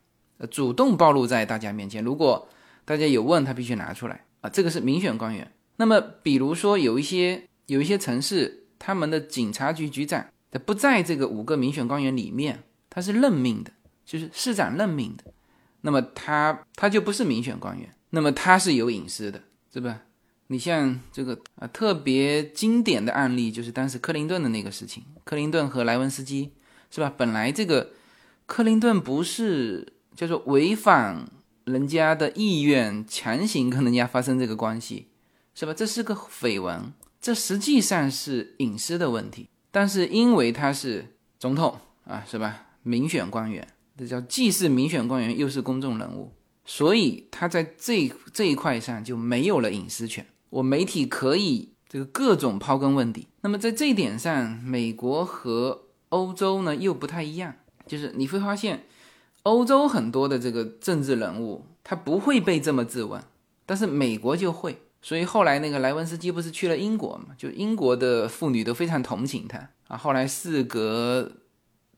[0.46, 2.48] 主动暴露在大家面前，如果
[2.84, 4.50] 大家有问他，必须拿出来啊。
[4.50, 5.52] 这个是民选官员。
[5.76, 13.70] 那么，比如说有一些有一些城市，他们的警察局局长他不在这个五个民选官员里面，他是任命的，
[14.04, 15.32] 就是市长任命的。
[15.82, 19.40] 那么他他就不是民选官员，那么他是有隐私的，
[19.72, 20.02] 是吧？
[20.48, 26.52] 你像这个啊，特别经典的案例就是当时克林顿的那个事情，克林顿和莱文斯基，
[26.90, 27.12] 是吧？
[27.16, 27.90] 本来这个
[28.46, 29.94] 克林顿不是。
[30.14, 31.26] 就是违反
[31.64, 35.08] 人家的意愿，强行跟人家发生这个关系，
[35.54, 35.72] 是吧？
[35.72, 39.48] 这是个绯闻，这实际上是隐私的问题。
[39.70, 42.66] 但是因为他是总统啊，是吧？
[42.82, 46.32] 民选官员，这叫既是民选官员又是公众人物，
[46.64, 50.26] 所以他在这这一块上就没有了隐私权。
[50.50, 53.28] 我媒体可以这个各种刨根问底。
[53.40, 57.54] 那么在这一点上，美国和欧洲呢又不太一样，
[57.86, 58.84] 就是你会发现。
[59.44, 63.20] 欧洲很多的这个政治人物，他不会被这么质问，
[63.66, 64.78] 但是美国就会。
[65.04, 67.34] 所以后来那个莱文斯基不是去了英国嘛？
[67.36, 69.96] 就英国的妇女都非常同情他啊。
[69.96, 71.32] 后来事隔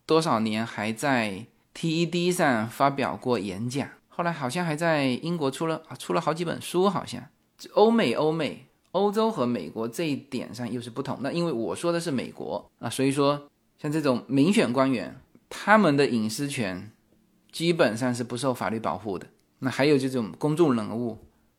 [0.07, 3.87] 多少年，还在 TED 上发表过演讲。
[4.09, 7.23] 后来好像还在英国出了出了好几本书，好像。
[7.75, 11.19] 欧美欧美欧洲和美国这一点上又是不同。
[11.21, 16.91] 那因为我说的是美国啊，所以说像这种民选官员，他们的隐私权。
[17.55, 19.29] 基本上是不受法律保护的。
[19.61, 21.17] 那还有这种公众人物、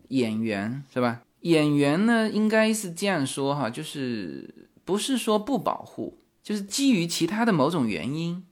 [0.09, 1.21] 演员，是吧？
[1.39, 8.43] 演员呢，应该是这样说哈，就是不是说不保护，就是基于其他的某种原因，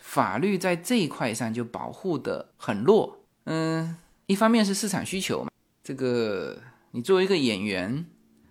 [0.00, 3.20] 法律在这一块上就保护的很弱。
[3.44, 5.50] 嗯，一方面是市场需求嘛，
[5.84, 6.58] 这个
[6.90, 8.04] 你作为一个演员，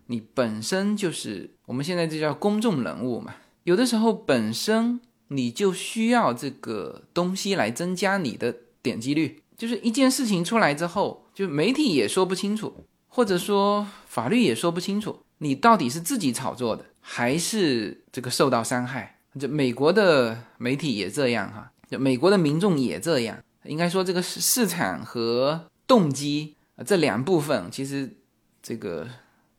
[0.06, 5.02] 你本身就是我们现在这叫公众人物嘛，有的时候本身。
[5.30, 19.20] 你就需要这个东西来增加你的点击率，就是一件事情出来之后，就媒体也说不清楚，或者说法律也说不清楚，你到底是自己炒作的，还是这个受到伤害？
[19.38, 28.18] 就美国的媒体也这样哈，就美国的民众也这样，应该说这个市市场和动机这两部分，其实
[28.64, 29.08] 这个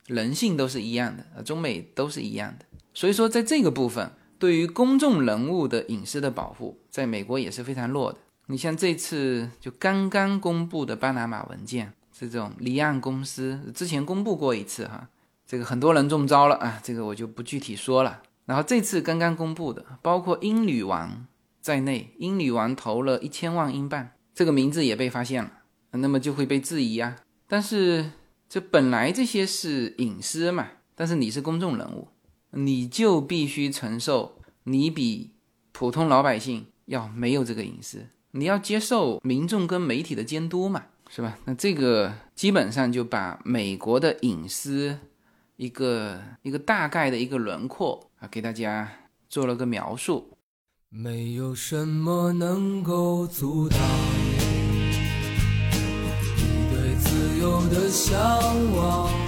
[0.06, 4.10] 人性都是一样的，中美都是一样的，所以说在这个部分。
[4.38, 8.18] 对于公众人物的隐私的保护，在美国也是非常弱的。
[8.46, 15.08] 你像这次就刚刚公布的巴拿马文件，这种离岸公司之前公布过一次哈，
[15.46, 18.22] 这个很多人中招了啊，这个我就不具体说了。
[18.46, 21.26] 然后这次刚刚公布的，包括英女王
[21.60, 25.52] 在内，英女王投了一千万英镑，这个名字也被发现了，
[25.90, 27.16] 那么就会被质疑啊。
[27.46, 28.12] 但是
[28.48, 32.08] 这本来这些是隐私嘛，但是你是公众人物。
[32.52, 35.30] 你就必须承受，你比
[35.72, 41.38] 普通老百姓要没有这个隐私，你要接受民众跟媒体的监督嘛，是吧？
[41.44, 44.98] 那这个基本上就把美国的隐私
[45.56, 48.90] 一个一个大概的一个轮廓啊，给大家
[49.28, 50.30] 做了个描述。
[50.90, 53.78] 没有什么能够阻挡
[56.36, 58.18] 你对自由的向
[58.74, 59.27] 往。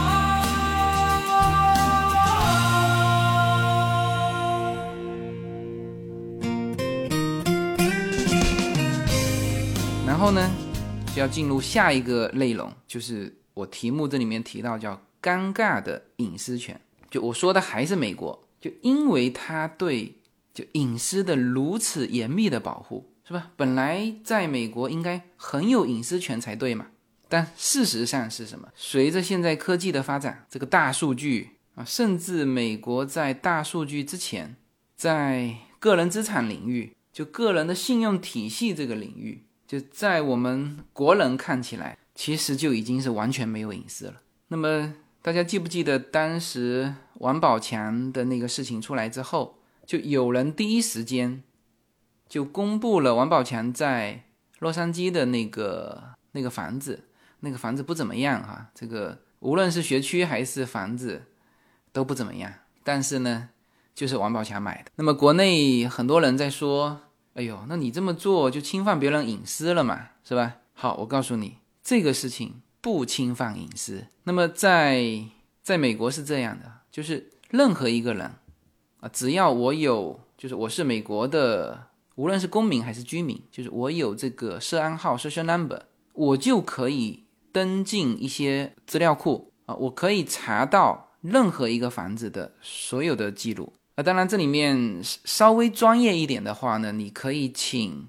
[10.21, 10.51] 然后呢，
[11.15, 16.79] 就要进入下一个内容，就是我题目这里面提到叫“尴尬的隐私权”。
[17.09, 20.13] 就我说的还是美国，就因为他对
[20.53, 23.49] 就隐私的如此严密的保护，是吧？
[23.55, 26.85] 本来在美国应该很有隐私权才对嘛。
[27.27, 28.67] 但事实上是什么？
[28.75, 34.55] 随着现在科技的发展，这个大数据啊，甚至美国在大数据之前，
[34.95, 39.45] 在个人资产领域，就个人的信用体系这个领域。
[39.71, 44.15] 就在我们国人看起来，其实就已经是完全没有隐私了。
[44.49, 51.41] 那么大家记不记得当时王宝强的那个事情出来之后，就有人第一时间
[52.27, 54.25] 就公布了王宝强在
[54.59, 56.03] 洛杉矶的那个
[56.33, 57.05] 那个房子，
[57.39, 61.23] 那个房子不怎么样哈，这个无论是学区还是房子
[61.93, 62.51] 都不怎么样。
[62.83, 63.47] 但是呢，
[63.95, 64.91] 就是王宝强买的。
[64.97, 67.03] 那么国内很多人在说。
[67.33, 70.57] 哎呦，那你这么做就侵犯别人隐私了嘛，是吧？
[70.73, 74.07] 好，我告诉你，这个事情不侵犯隐私。
[74.23, 75.25] 那么在
[75.63, 78.33] 在美国是这样的，就是任何一个人
[78.99, 93.71] 啊，只要我有，就是我是美国的，无论是公民还是居民，就是我有这个涉案号 （social number），我就可以登进一些资料库啊，我可以查到任何一个房子的所有的记录。
[93.95, 98.07] 啊，当然，这里面稍微专业一点的话呢，你可以请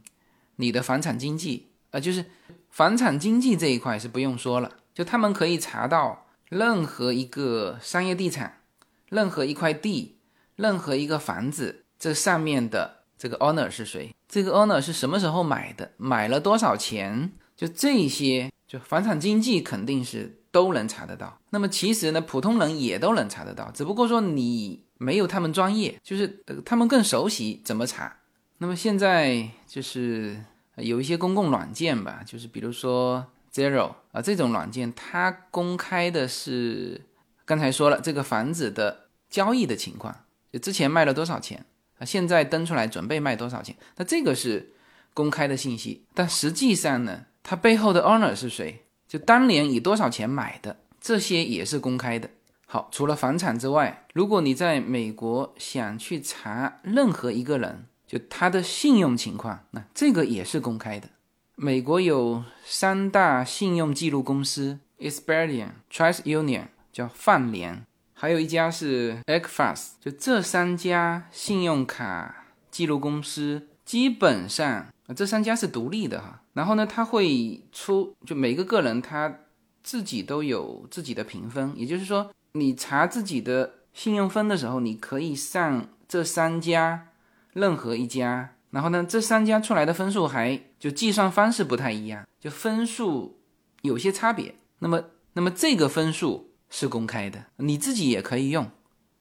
[0.57, 2.25] 你的房产经纪，啊，就是
[2.71, 8.61] 房产经纪这一块是不用说了，就他们可以查到任何一个商业地产、
[9.09, 10.19] 任何一块地、
[10.55, 21.41] 任何一个房子，这上面的这个 owner 是谁，这个 owner 是什么时候买的，买了多少钱，就这些，就房产经纪肯定是都能查得到。
[21.51, 24.85] 那么其实呢，普通人也都能查得到，只不过说你。
[25.03, 28.17] 没有他们专业，就是呃，他们更熟悉怎么查。
[28.59, 30.37] 那么现在就是
[30.77, 37.01] 有一些公共软件吧，就是比如说 Zero 啊这种软件，它公开的是
[37.45, 41.67] 刚才说了这个房子的交易的情况，就之前卖了多少钱
[41.99, 44.73] 啊，现在登出来准备卖多少钱，那这个是
[45.13, 46.05] 公开的信息。
[46.15, 52.31] 但实际上呢，它背后的 owner 是谁，就当年以多少钱买的，这些也是公开的。
[52.73, 61.11] 好，除了房产之外，如果你在美国想去查任何一个人，就他的信用情况，那这个也是公开的。
[61.55, 69.97] 美国有三大信用记录公司：Experian、Trust Union，叫泛联，还有一家是 e q f a s。
[70.01, 76.41] 就这三家信用卡记录公司，基本上这三家是独立的哈。
[76.55, 79.41] 然后呢，他会出，就每个个人他
[79.83, 82.31] 自己都有自己的评分，也就是说。
[82.55, 87.09] 你查自己的信用分的时候，你可以上这三家
[87.53, 93.41] 任何一家，然后呢，这三家出来的分数还就计算方式不太一样，就分数
[93.83, 94.55] 有些差别。
[94.81, 98.71] 那么那么这个分数是公开的，你自己也可以用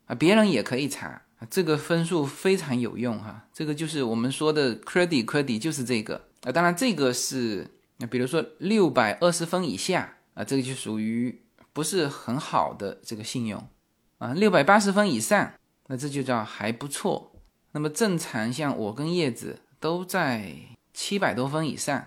[0.08, 1.22] 啊，别人也可以查。
[1.50, 6.52] 这个分数非常有用哈，这个就是我们说的 credit credit 就是这个啊。
[6.52, 7.68] 当然这个是，
[7.98, 11.42] 那比如说六百二十分以下啊，这个就属于
[11.74, 13.68] 不是很好的这个信用
[14.18, 14.34] 啊。
[14.34, 15.54] 六百八十分以上，
[15.88, 17.32] 那这就叫还不错。
[17.72, 20.54] 那么正常像我跟叶子都在
[20.94, 22.06] 七百多分以上，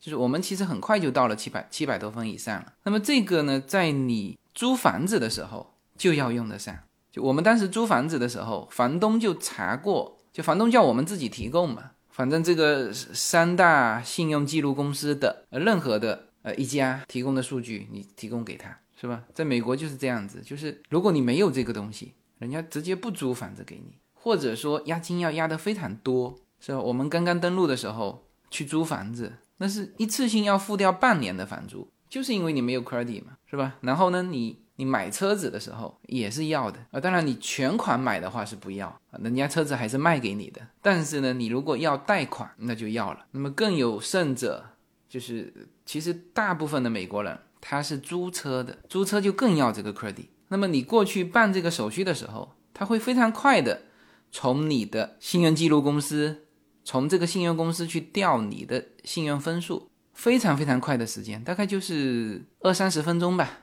[0.00, 2.72] 就是我们其实很快就到了七百七百多分以上了。
[2.82, 6.76] 那么这个呢，在你租房子的时候就要用得上。
[7.12, 11.92] 就我们当时租房子的时候，房东就查过，就房东叫我们自己提供嘛。
[12.10, 19.22] 反正这个三大信用记录公司的任何的呃一家提供的数据，你提供给他，是吧？
[19.34, 26.80] 在美国就是这样子，就是如果你没有这个东西，人家直接不租房子给你，或者说押金要压得非常多，是吧？
[26.80, 33.76] 我们刚刚登录的时候去租房子，那是一次性要付掉半年的房租，就是因为你没有 credit 嘛，是吧？
[33.82, 34.64] 然后呢，你。
[34.76, 40.60] 你买车子的时候也是要的啊，当然你全款买的话是不要啊，人家车子还是卖给你的。
[40.82, 43.24] 但是呢，你如果要贷款，那就要了。
[43.30, 44.64] 那么更有甚者，
[45.08, 50.26] 就是其实大部分的美国人他是租车的，租车就更要这个 credit。
[50.48, 53.80] 那么你过去办这个手续的时候，他会非常快的
[54.30, 56.44] 从你的信用记录公司，
[56.84, 63.60] 从这个信用公司去调你的信用分数，非常非常快的时间，大概就是二三十分钟吧。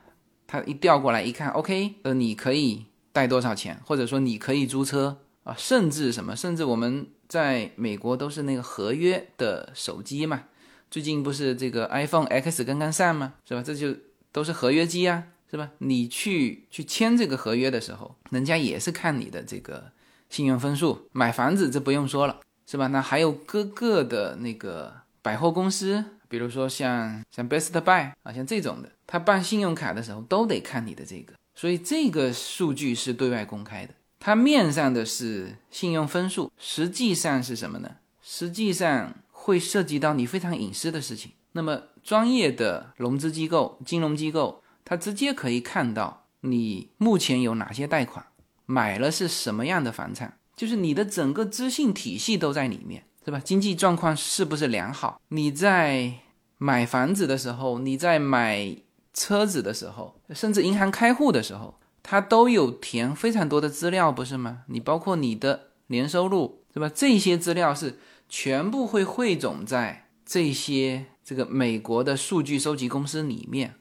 [0.48, 10.46] 他一调过来一看，OK，呃，你可以贷多少钱，或者说你可以租车啊，甚至什么，甚至我们在美国都是那个合约的手机嘛。
[10.92, 13.36] 最近不是这个 iPhone X 刚刚上吗？
[13.48, 13.64] 是吧？
[13.64, 13.96] 这就
[14.34, 15.72] 都是合约机啊，是吧？
[15.78, 19.90] 你去去签这个合约的时候，人家也是看你的这个
[20.30, 21.08] 信用分数。
[21.14, 22.88] 买房子这不用说了，是吧？
[22.88, 26.04] 那还有各个的那个百货公司。
[26.28, 33.94] 比如说像像 Best Buy 啊，像这种的，他办信用卡的时候都得看你的这个，所以这个数据是对外公开的。
[34.20, 37.96] 它面上的是信用分数，实际上是什么呢？
[38.22, 39.14] 实际上
[39.44, 41.32] 会涉及到你非常隐私的事情。
[41.54, 48.26] 那么专业的融资机构、金融机构，它直接可以看到你目前有哪些贷款，
[48.66, 53.04] 买了是什么样的房产，就是你的整个资信体系都在里面。
[53.24, 53.40] 是吧？
[53.40, 55.22] 经济状况是不是良好？
[55.28, 56.12] 你在
[56.58, 58.76] 买房子的时候，你在买
[59.14, 64.64] 车子的时候，甚至银行开户的时候，它都有填非常多的资料，不是吗？
[64.70, 66.90] 你包括你的年收入，是吧？
[66.90, 68.00] 这些资料是
[68.32, 73.76] 全部会汇总在这些这个美国的数据收集公司里面。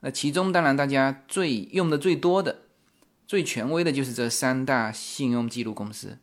[0.00, 2.62] 那其中当然大家最用的最多的、
[3.26, 6.18] 最权威的就是这三大信用记录公司。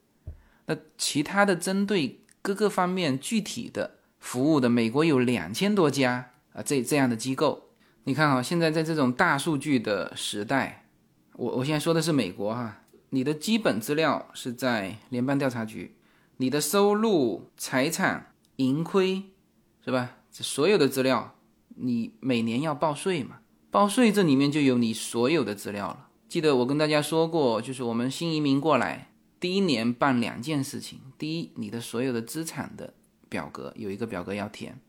[0.66, 2.20] 那其他的针对。
[2.40, 7.72] 各个方面具体的服务的，美国有两千多家啊，这这样的机构。
[8.06, 10.86] 你看啊，现在在这种大数据的时代，
[11.34, 15.97] 我我现在说的是美国哈，你的基本资料是在联邦调查局，
[16.38, 19.24] 你的收入、财产、盈亏，
[19.84, 20.18] 是吧？
[20.32, 21.36] 这所有的资料，
[21.76, 23.40] 你每年要报税嘛？
[23.72, 26.10] 报税这里面就有你所有的资料了。
[26.30, 29.12] 记得我跟大家说过，就是我们新移民过来。
[29.40, 32.94] 第一年办两件事情，第一，你的所有的资产的
[33.30, 34.80] 表格有一个表格要填，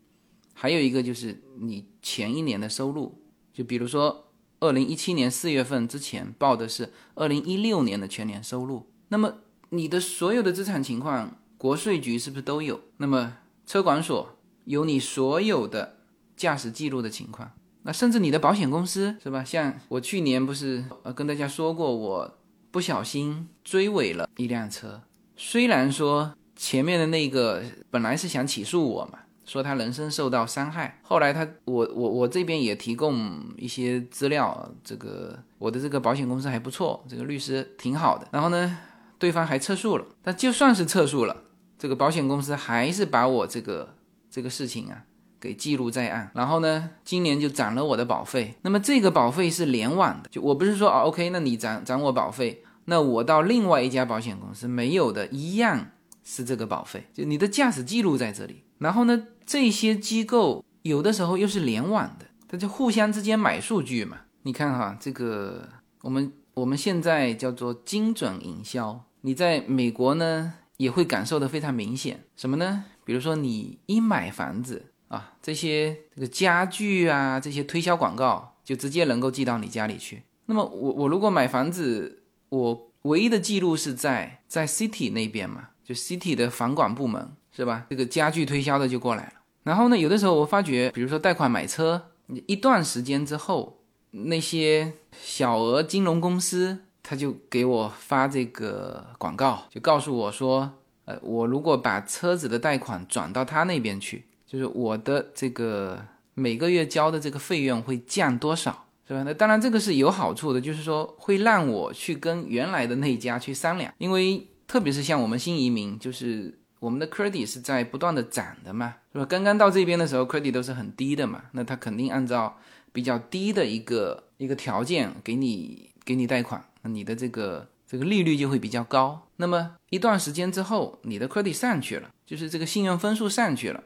[0.55, 3.21] 还有一个就是你前一年的收入，
[3.53, 4.31] 就比如说
[4.61, 9.35] 二零一七年四月份之前报的是二零一六年的全年收入，那么
[9.71, 12.81] 你的所有的资产情况，国税局是不是都有？
[12.99, 13.35] 那么
[13.67, 15.97] 车管所有你所有的
[16.37, 17.51] 驾驶记录的情况，
[17.83, 19.45] 那甚至你的保险公司是吧？
[19.45, 22.35] 像我去年不是呃跟大家说过我。
[22.71, 25.01] 不小心追尾了一辆车，
[25.35, 38.77] 虽然说前面的那个本来是想起诉我嘛，说他人身受到伤害，后来他我我我这边也提供一些资料，这个我的这个保险公司还不错，这个律师挺好的，然后呢，
[39.19, 41.45] 对方还撤诉了，但就算是撤诉了，
[41.79, 43.95] 这个保险公司还是把我这个
[44.31, 45.05] 这个事情啊。
[45.41, 48.57] 给记录在案，然后呢，今年就涨了我的保费。
[48.63, 55.93] 那么这个保费是联网的，就我不是说哦，OK，那你涨涨我保费，那我到另外一家保险公司没有的一样
[56.25, 58.65] 是这个保费，就你的驾驶记录在这里。
[58.79, 64.17] 然后呢，这些机构有的时候又是联网的，它就互相之间买数据嘛。
[64.43, 65.69] 你看哈，这个
[66.03, 72.25] 我们我们现在叫做精准营销，你在美国呢也会感受的非常明显。
[72.37, 72.85] 什么呢？
[73.05, 74.93] 比如说你一买房子。
[75.09, 80.25] 啊，这些这个家具啊，这些推销广告就直接能够寄到你家里去。
[80.45, 87.87] 那么我我如果买房子，我唯一的记录是在在 City 那边嘛，就 City 的房管部门是吧？
[87.89, 89.33] 这个家具推销的就过来了。
[89.63, 92.11] 然后呢，有的时候我发觉，比如说贷款买车，
[92.47, 100.71] 一段时间之后，那些小额金融公司，他就给我发这个广告，就告诉我说，
[101.07, 106.05] 呃，我如果把车子的贷款转到他那边去，就是我的这个
[106.35, 109.23] 每个月交的这个费用会降多少，是吧？
[109.23, 119.25] 那当然这个是有好处的，就是说会让我去跟原来的那家去商量，因为特别是像我们新移民，就是我们的 credit 是在不断的涨的嘛，是吧？
[119.25, 122.59] 刚刚到这边的时候，credit 都是很低的嘛，那他肯定按照。
[122.91, 129.29] 比较低的一个一个条件给你给你贷款，你的这个这个利率就会比较高。
[129.37, 133.83] 那么一段时间之后，你的 credit 上去了，就是这个信用分数上去了，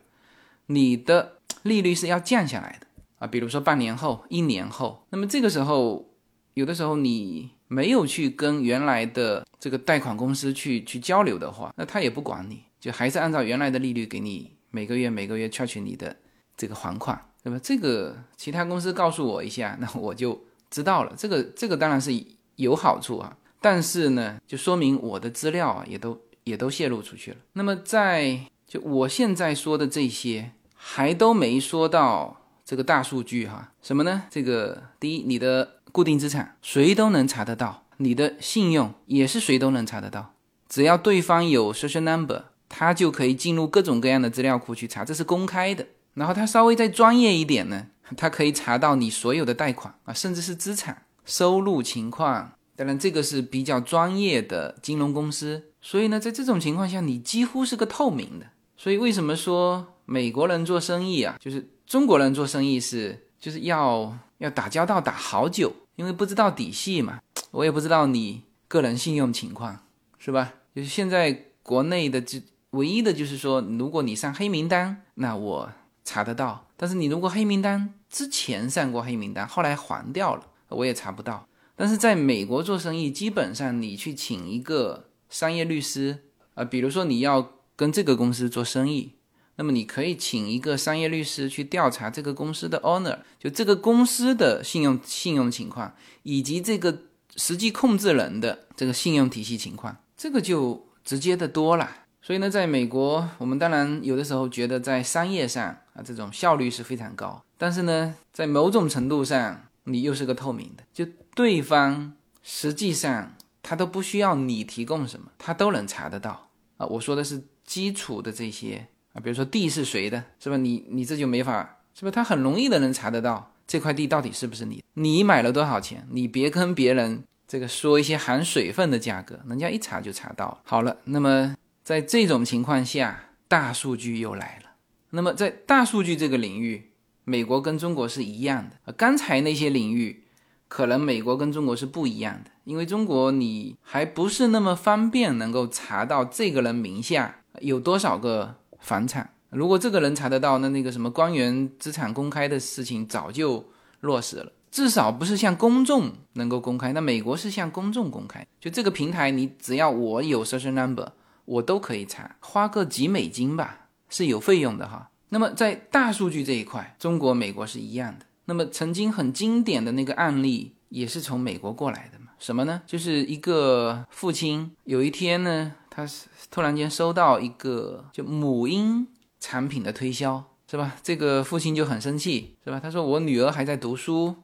[0.66, 2.86] 你的利率是要降下来的
[3.18, 3.26] 啊。
[3.26, 6.10] 比如说半年后、一年后，那么这个时候
[6.54, 16.16] 有的时候你没有去跟原来的这个贷款公司去去交流的话，那他也不管你，就还是按照原来的利率给你每个月每个月 charge 你的
[16.56, 17.28] 这个还款。
[17.44, 17.58] 对吧？
[17.60, 20.40] 这个其他公司告诉我一下，那我就
[20.70, 21.12] 知道了。
[21.18, 22.12] 这个这个当然是
[22.56, 27.36] 有好处啊，但是呢，就说明我的资料啊也都也都泄露出去了。
[27.52, 33.72] 那么在就我现在说的这些，还都没说到这个大数据哈？
[33.82, 34.24] 什么呢？
[34.30, 40.34] 这个第一，你的固定资产谁都能查得到，你的信用也是谁都能查得到，
[40.68, 45.86] 只要对方有 social number，他就可以进入各种各样的资料库去查，这是公开的。
[46.14, 47.86] 然后他稍微再专业一点呢，
[48.16, 52.52] 他可以查到你所有的贷款啊，甚至是资产、收入情况。
[52.74, 55.70] 当然，这个是比较专业的金融公司。
[55.80, 58.46] 所以呢，在这种情况下，你几乎是个透明的。
[58.76, 67.20] 所以为什么说美国人做生意啊，就是中国人做生意是就是要要打交道打好久，因为不知道底细嘛，
[67.50, 69.78] 我也不知道你个人信用情况，
[70.18, 70.54] 是吧？
[70.74, 75.70] 就是现在国内的这唯一的就是说，如果你上黑名单，那我。
[76.04, 80.44] 查得到，但是你如果黑名单之前上过黑名单，后来还掉了，
[80.74, 81.46] 我也查不到。
[81.74, 86.18] 但是在美国做生意，基本上你去请一个商业律师
[86.54, 89.14] 啊，比如说你要跟这个公司做生意，
[89.56, 96.98] 那么你可以请一个商业律师去调查这个公司的 owner，就这个公司的信用信用情况，以及这个
[97.36, 101.90] 实际控制人的这个信用体系情况，这个就直接的多了。
[102.20, 105.64] 所以呢，在美国，我们当然有的时候觉得在商业上
[105.94, 107.42] 啊，这种效率是非常高。
[107.58, 111.04] 但是呢，在某种程度上，你又是个透明的，就
[111.34, 116.86] 对方实际上他都不需要你提供什么，他都能查得到啊。
[116.86, 120.56] 我说的是基础的这些啊，比如说地是谁的，是吧？
[120.56, 122.10] 你你这就没法，是吧？
[122.10, 126.06] 他很容易的能查得到这块地到底是不是你，你买了多少钱？
[126.10, 130.60] 你别跟别人这个说一些含水分的价格，人家一查就查到了。
[130.64, 131.54] 好了，那么。
[131.84, 134.70] 在这种情况下，大数据又来了。
[135.10, 136.91] 那么，在大数据这个领域，
[137.24, 138.92] 美国跟中国是一样的。
[138.92, 140.24] 刚才那些领域，
[140.68, 149.34] 可能美国跟中国是不一样的，因为中国你还不是那么方便能够查到这个人名下有多少个房产。
[149.50, 153.64] 如果这个人查得到，那那个什么官员资产公开的事情早就
[154.00, 156.92] 落实了，至少不是向公众能够公开。
[156.92, 161.12] 那美国是向公众公开，就这个平台，你只要我有 social number。
[161.44, 165.10] 我都可以查，花个几美金吧，是有费用的哈。
[165.32, 168.26] 那么在大数据这一块，中国、美国是一样的。
[168.44, 172.32] 那么曾经很经典的那个案例，也是从美国过来的嘛？
[172.38, 172.82] 什么呢？
[172.86, 179.06] 就是一个父亲有一天呢，他是突然间收到一个就母婴
[179.40, 180.96] 产品的推销，是吧？
[181.02, 182.78] 这个父亲就很生气，是吧？
[182.78, 184.36] 他说：“我女儿还在读书，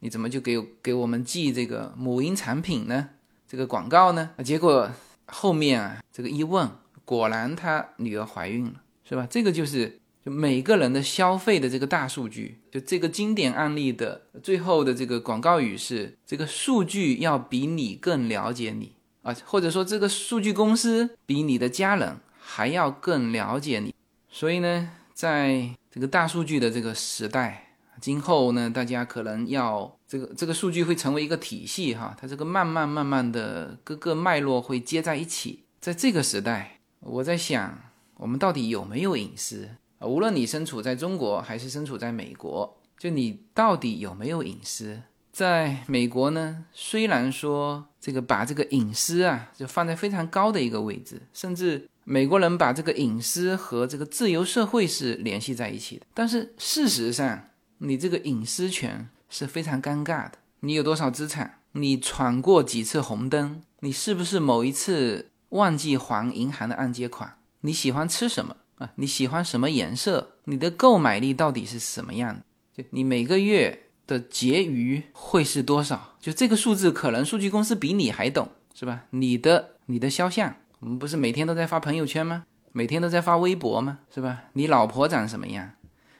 [0.00, 3.10] 你怎么就给给我们寄这个母婴产品呢？
[3.46, 4.90] 这个广告呢？”结果。
[5.34, 6.68] 后面啊，这个一问，
[7.06, 9.26] 果然他女儿怀孕了，是吧？
[9.30, 23.94] 这个就是就每个人的消费的这个大数据，就这个经典案例的最后的这个广告语是：这个数据要比你更了解你啊，或者说这个数据公司比你的家人还要更了解你。
[24.28, 27.68] 所以呢，在这个大数据的这个时代。
[28.00, 35.62] 今后呢，大家可能要这个这个数据会成为一个体系哈，它这个慢慢慢慢的各个脉络会接在一起。
[35.78, 37.78] 在这个时代，我在想，
[38.16, 39.68] 我们到底有没有隐私
[40.04, 45.02] 无论你身处在中国还是身处在美国，就你到底有没有隐私？
[45.32, 57.48] 在美国呢，虽然说这个把这个隐私啊就放在非常高的一个位置，甚至美国人把这个隐私和这个自由社会是联系在一起的，但是事实上。
[57.84, 60.34] 你这个隐私权是非常尴尬的。
[60.60, 61.58] 你有多少资产？
[61.72, 63.60] 你闯过几次红灯？
[63.80, 67.38] 你是不是某一次忘记还银行的按揭款？
[67.62, 68.90] 你喜欢吃什么啊？
[68.96, 70.32] 你喜欢什么颜色？
[70.44, 72.42] 你的购买力到底是什么样的？
[72.74, 76.16] 就你每个月的结余会是多少？
[76.20, 79.04] 就这个数字，可能数据公司比你还懂，是吧？
[79.10, 82.44] 你的你的肖像，我们不是每天都在发朋友圈吗？
[82.72, 83.98] 每天都在发微博吗？
[84.12, 84.44] 是吧？
[84.54, 85.72] 你老婆长什么样？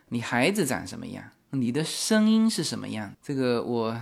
[0.09, 1.25] 你孩子长什么样？
[1.51, 3.15] 你的声音是什么样？
[3.23, 3.99] 这个我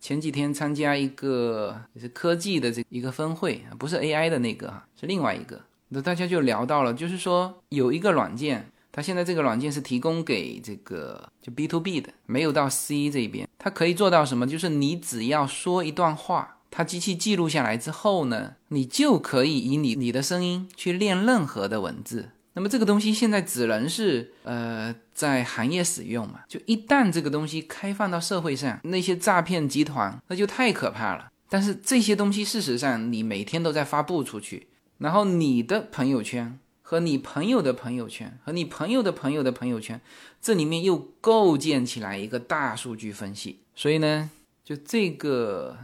[0.00, 5.60] 前几天参加一个是科技的这一个分会，不是 AI 的那个，是另外一个。
[5.94, 13.46] 那大家就聊到了，就是说有一个软件，它现在这个软件是提供给这个就 B to B 的，没有到 C 这边。
[13.58, 14.46] 它可以做到什么？
[14.46, 22.30] 就是你只要说一段话，它机器记录下来之后呢，你就可以以你你的声音去练任何的文字。
[22.54, 26.40] 那么这个东西现在只能是呃在行业使用嘛？
[26.48, 31.30] 就一旦这个东西开放到社会上，那些诈骗集团那就太可怕了。
[31.48, 34.66] 但是这些东西事实上你每天都在发布出去。
[35.02, 40.00] 然后你的朋友圈和你朋友的朋友圈和你朋友的朋友的朋友圈，
[40.40, 43.58] 这里面又构建起来一个大数据分析。
[43.74, 44.30] 所以呢，
[44.62, 45.76] 就这个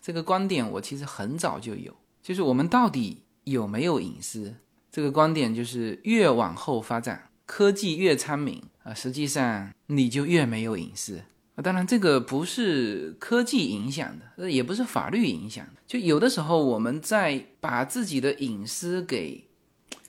[0.00, 1.92] 这个观点，我其实很早就有，
[2.22, 4.54] 就是我们到底有没有隐私？
[4.92, 11.22] 这个观点就是越往后发展，科技越昌明啊，实际上你就越没有隐私。
[11.62, 15.80] 当然，这个不是科技影响的，也不是法律影响的。
[15.86, 19.46] 就有的时候，我们在把自己的隐私给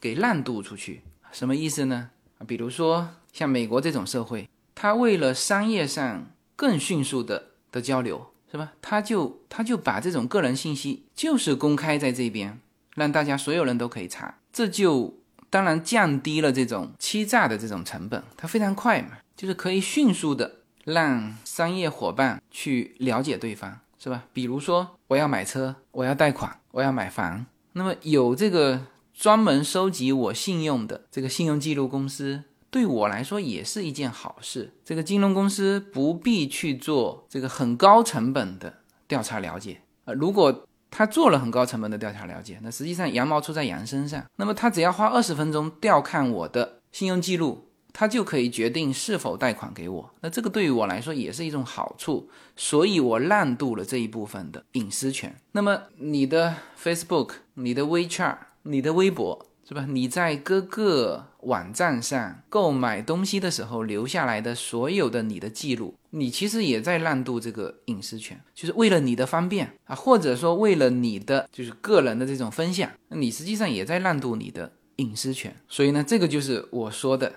[0.02, 1.02] 给滥渡出去，
[1.32, 2.10] 什么意思呢？
[2.48, 8.74] 比如说像美国这种社会，他为了商业上更迅速的的交流，是吧？
[8.82, 12.60] 他就他就把这种个人信息就是公开在这边，
[12.96, 20.63] 让大家所有人都可以查，这就当然降低了这种欺诈的这种成本，它非常快嘛，就是可以迅速的。
[20.84, 24.26] 让商业伙伴去了解对方，是吧？
[24.34, 34.74] 比如说，我要买车，我要贷款，我要买房，那么有这个专门收集我信用的这个信用记录公司，对我来说也是一件好事。
[34.84, 40.14] 这个金融公司不必去做这个很高成本的调查了解啊。
[40.14, 44.24] 如果他做了很高成本的调查了解，那实际上羊毛出在羊身上。
[44.36, 47.70] 那么他只要花二十分钟调看我的信用记录。
[47.94, 55.36] 他就可以决定是否贷款给我，那这个对于我来说也是一种好处，所以我让渡了这一部分的隐私权。
[55.52, 59.86] 那么你的 Facebook、你的 WeChat、你的微博，是吧？
[59.88, 75.56] 你在各个网站上购买东西的时候留下来的所有的你的记录，你其实也在让渡这个隐私权，就是为了你的方便啊，或者说为了你的就是个人的这种分享，你实际上也在让渡你的隐私权。
[75.68, 77.32] 所以呢，这个就是我说的。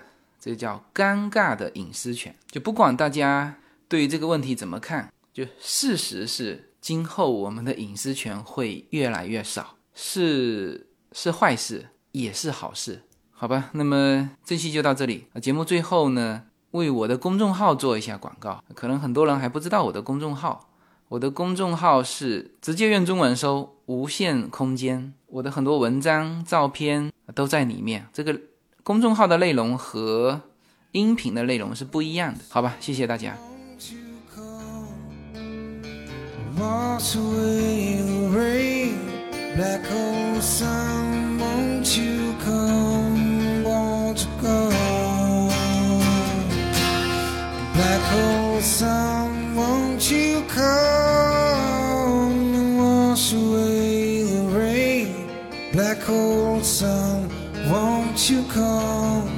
[0.47, 3.57] 这叫尴尬的隐私权，就不管大家
[3.89, 13.71] 对这个问题怎么看，就事实是，今后我们的隐私权会越来越少，是是坏事，也是好事，好吧？
[13.73, 15.25] 那么这期就到这里。
[15.33, 20.69] 啊，节目最后呢，为我的公众号做一下广告，可能很多人还不知道我的公众号，
[21.09, 28.39] 我的公众号是直接用中文搜“无限空间”，我的很多文章、照片都在里面，这个。
[28.87, 30.39] 公众号的内容和
[30.93, 32.77] 音频的内容是不一样的，好吧？
[32.79, 33.35] 谢谢大家。
[58.17, 59.36] You come?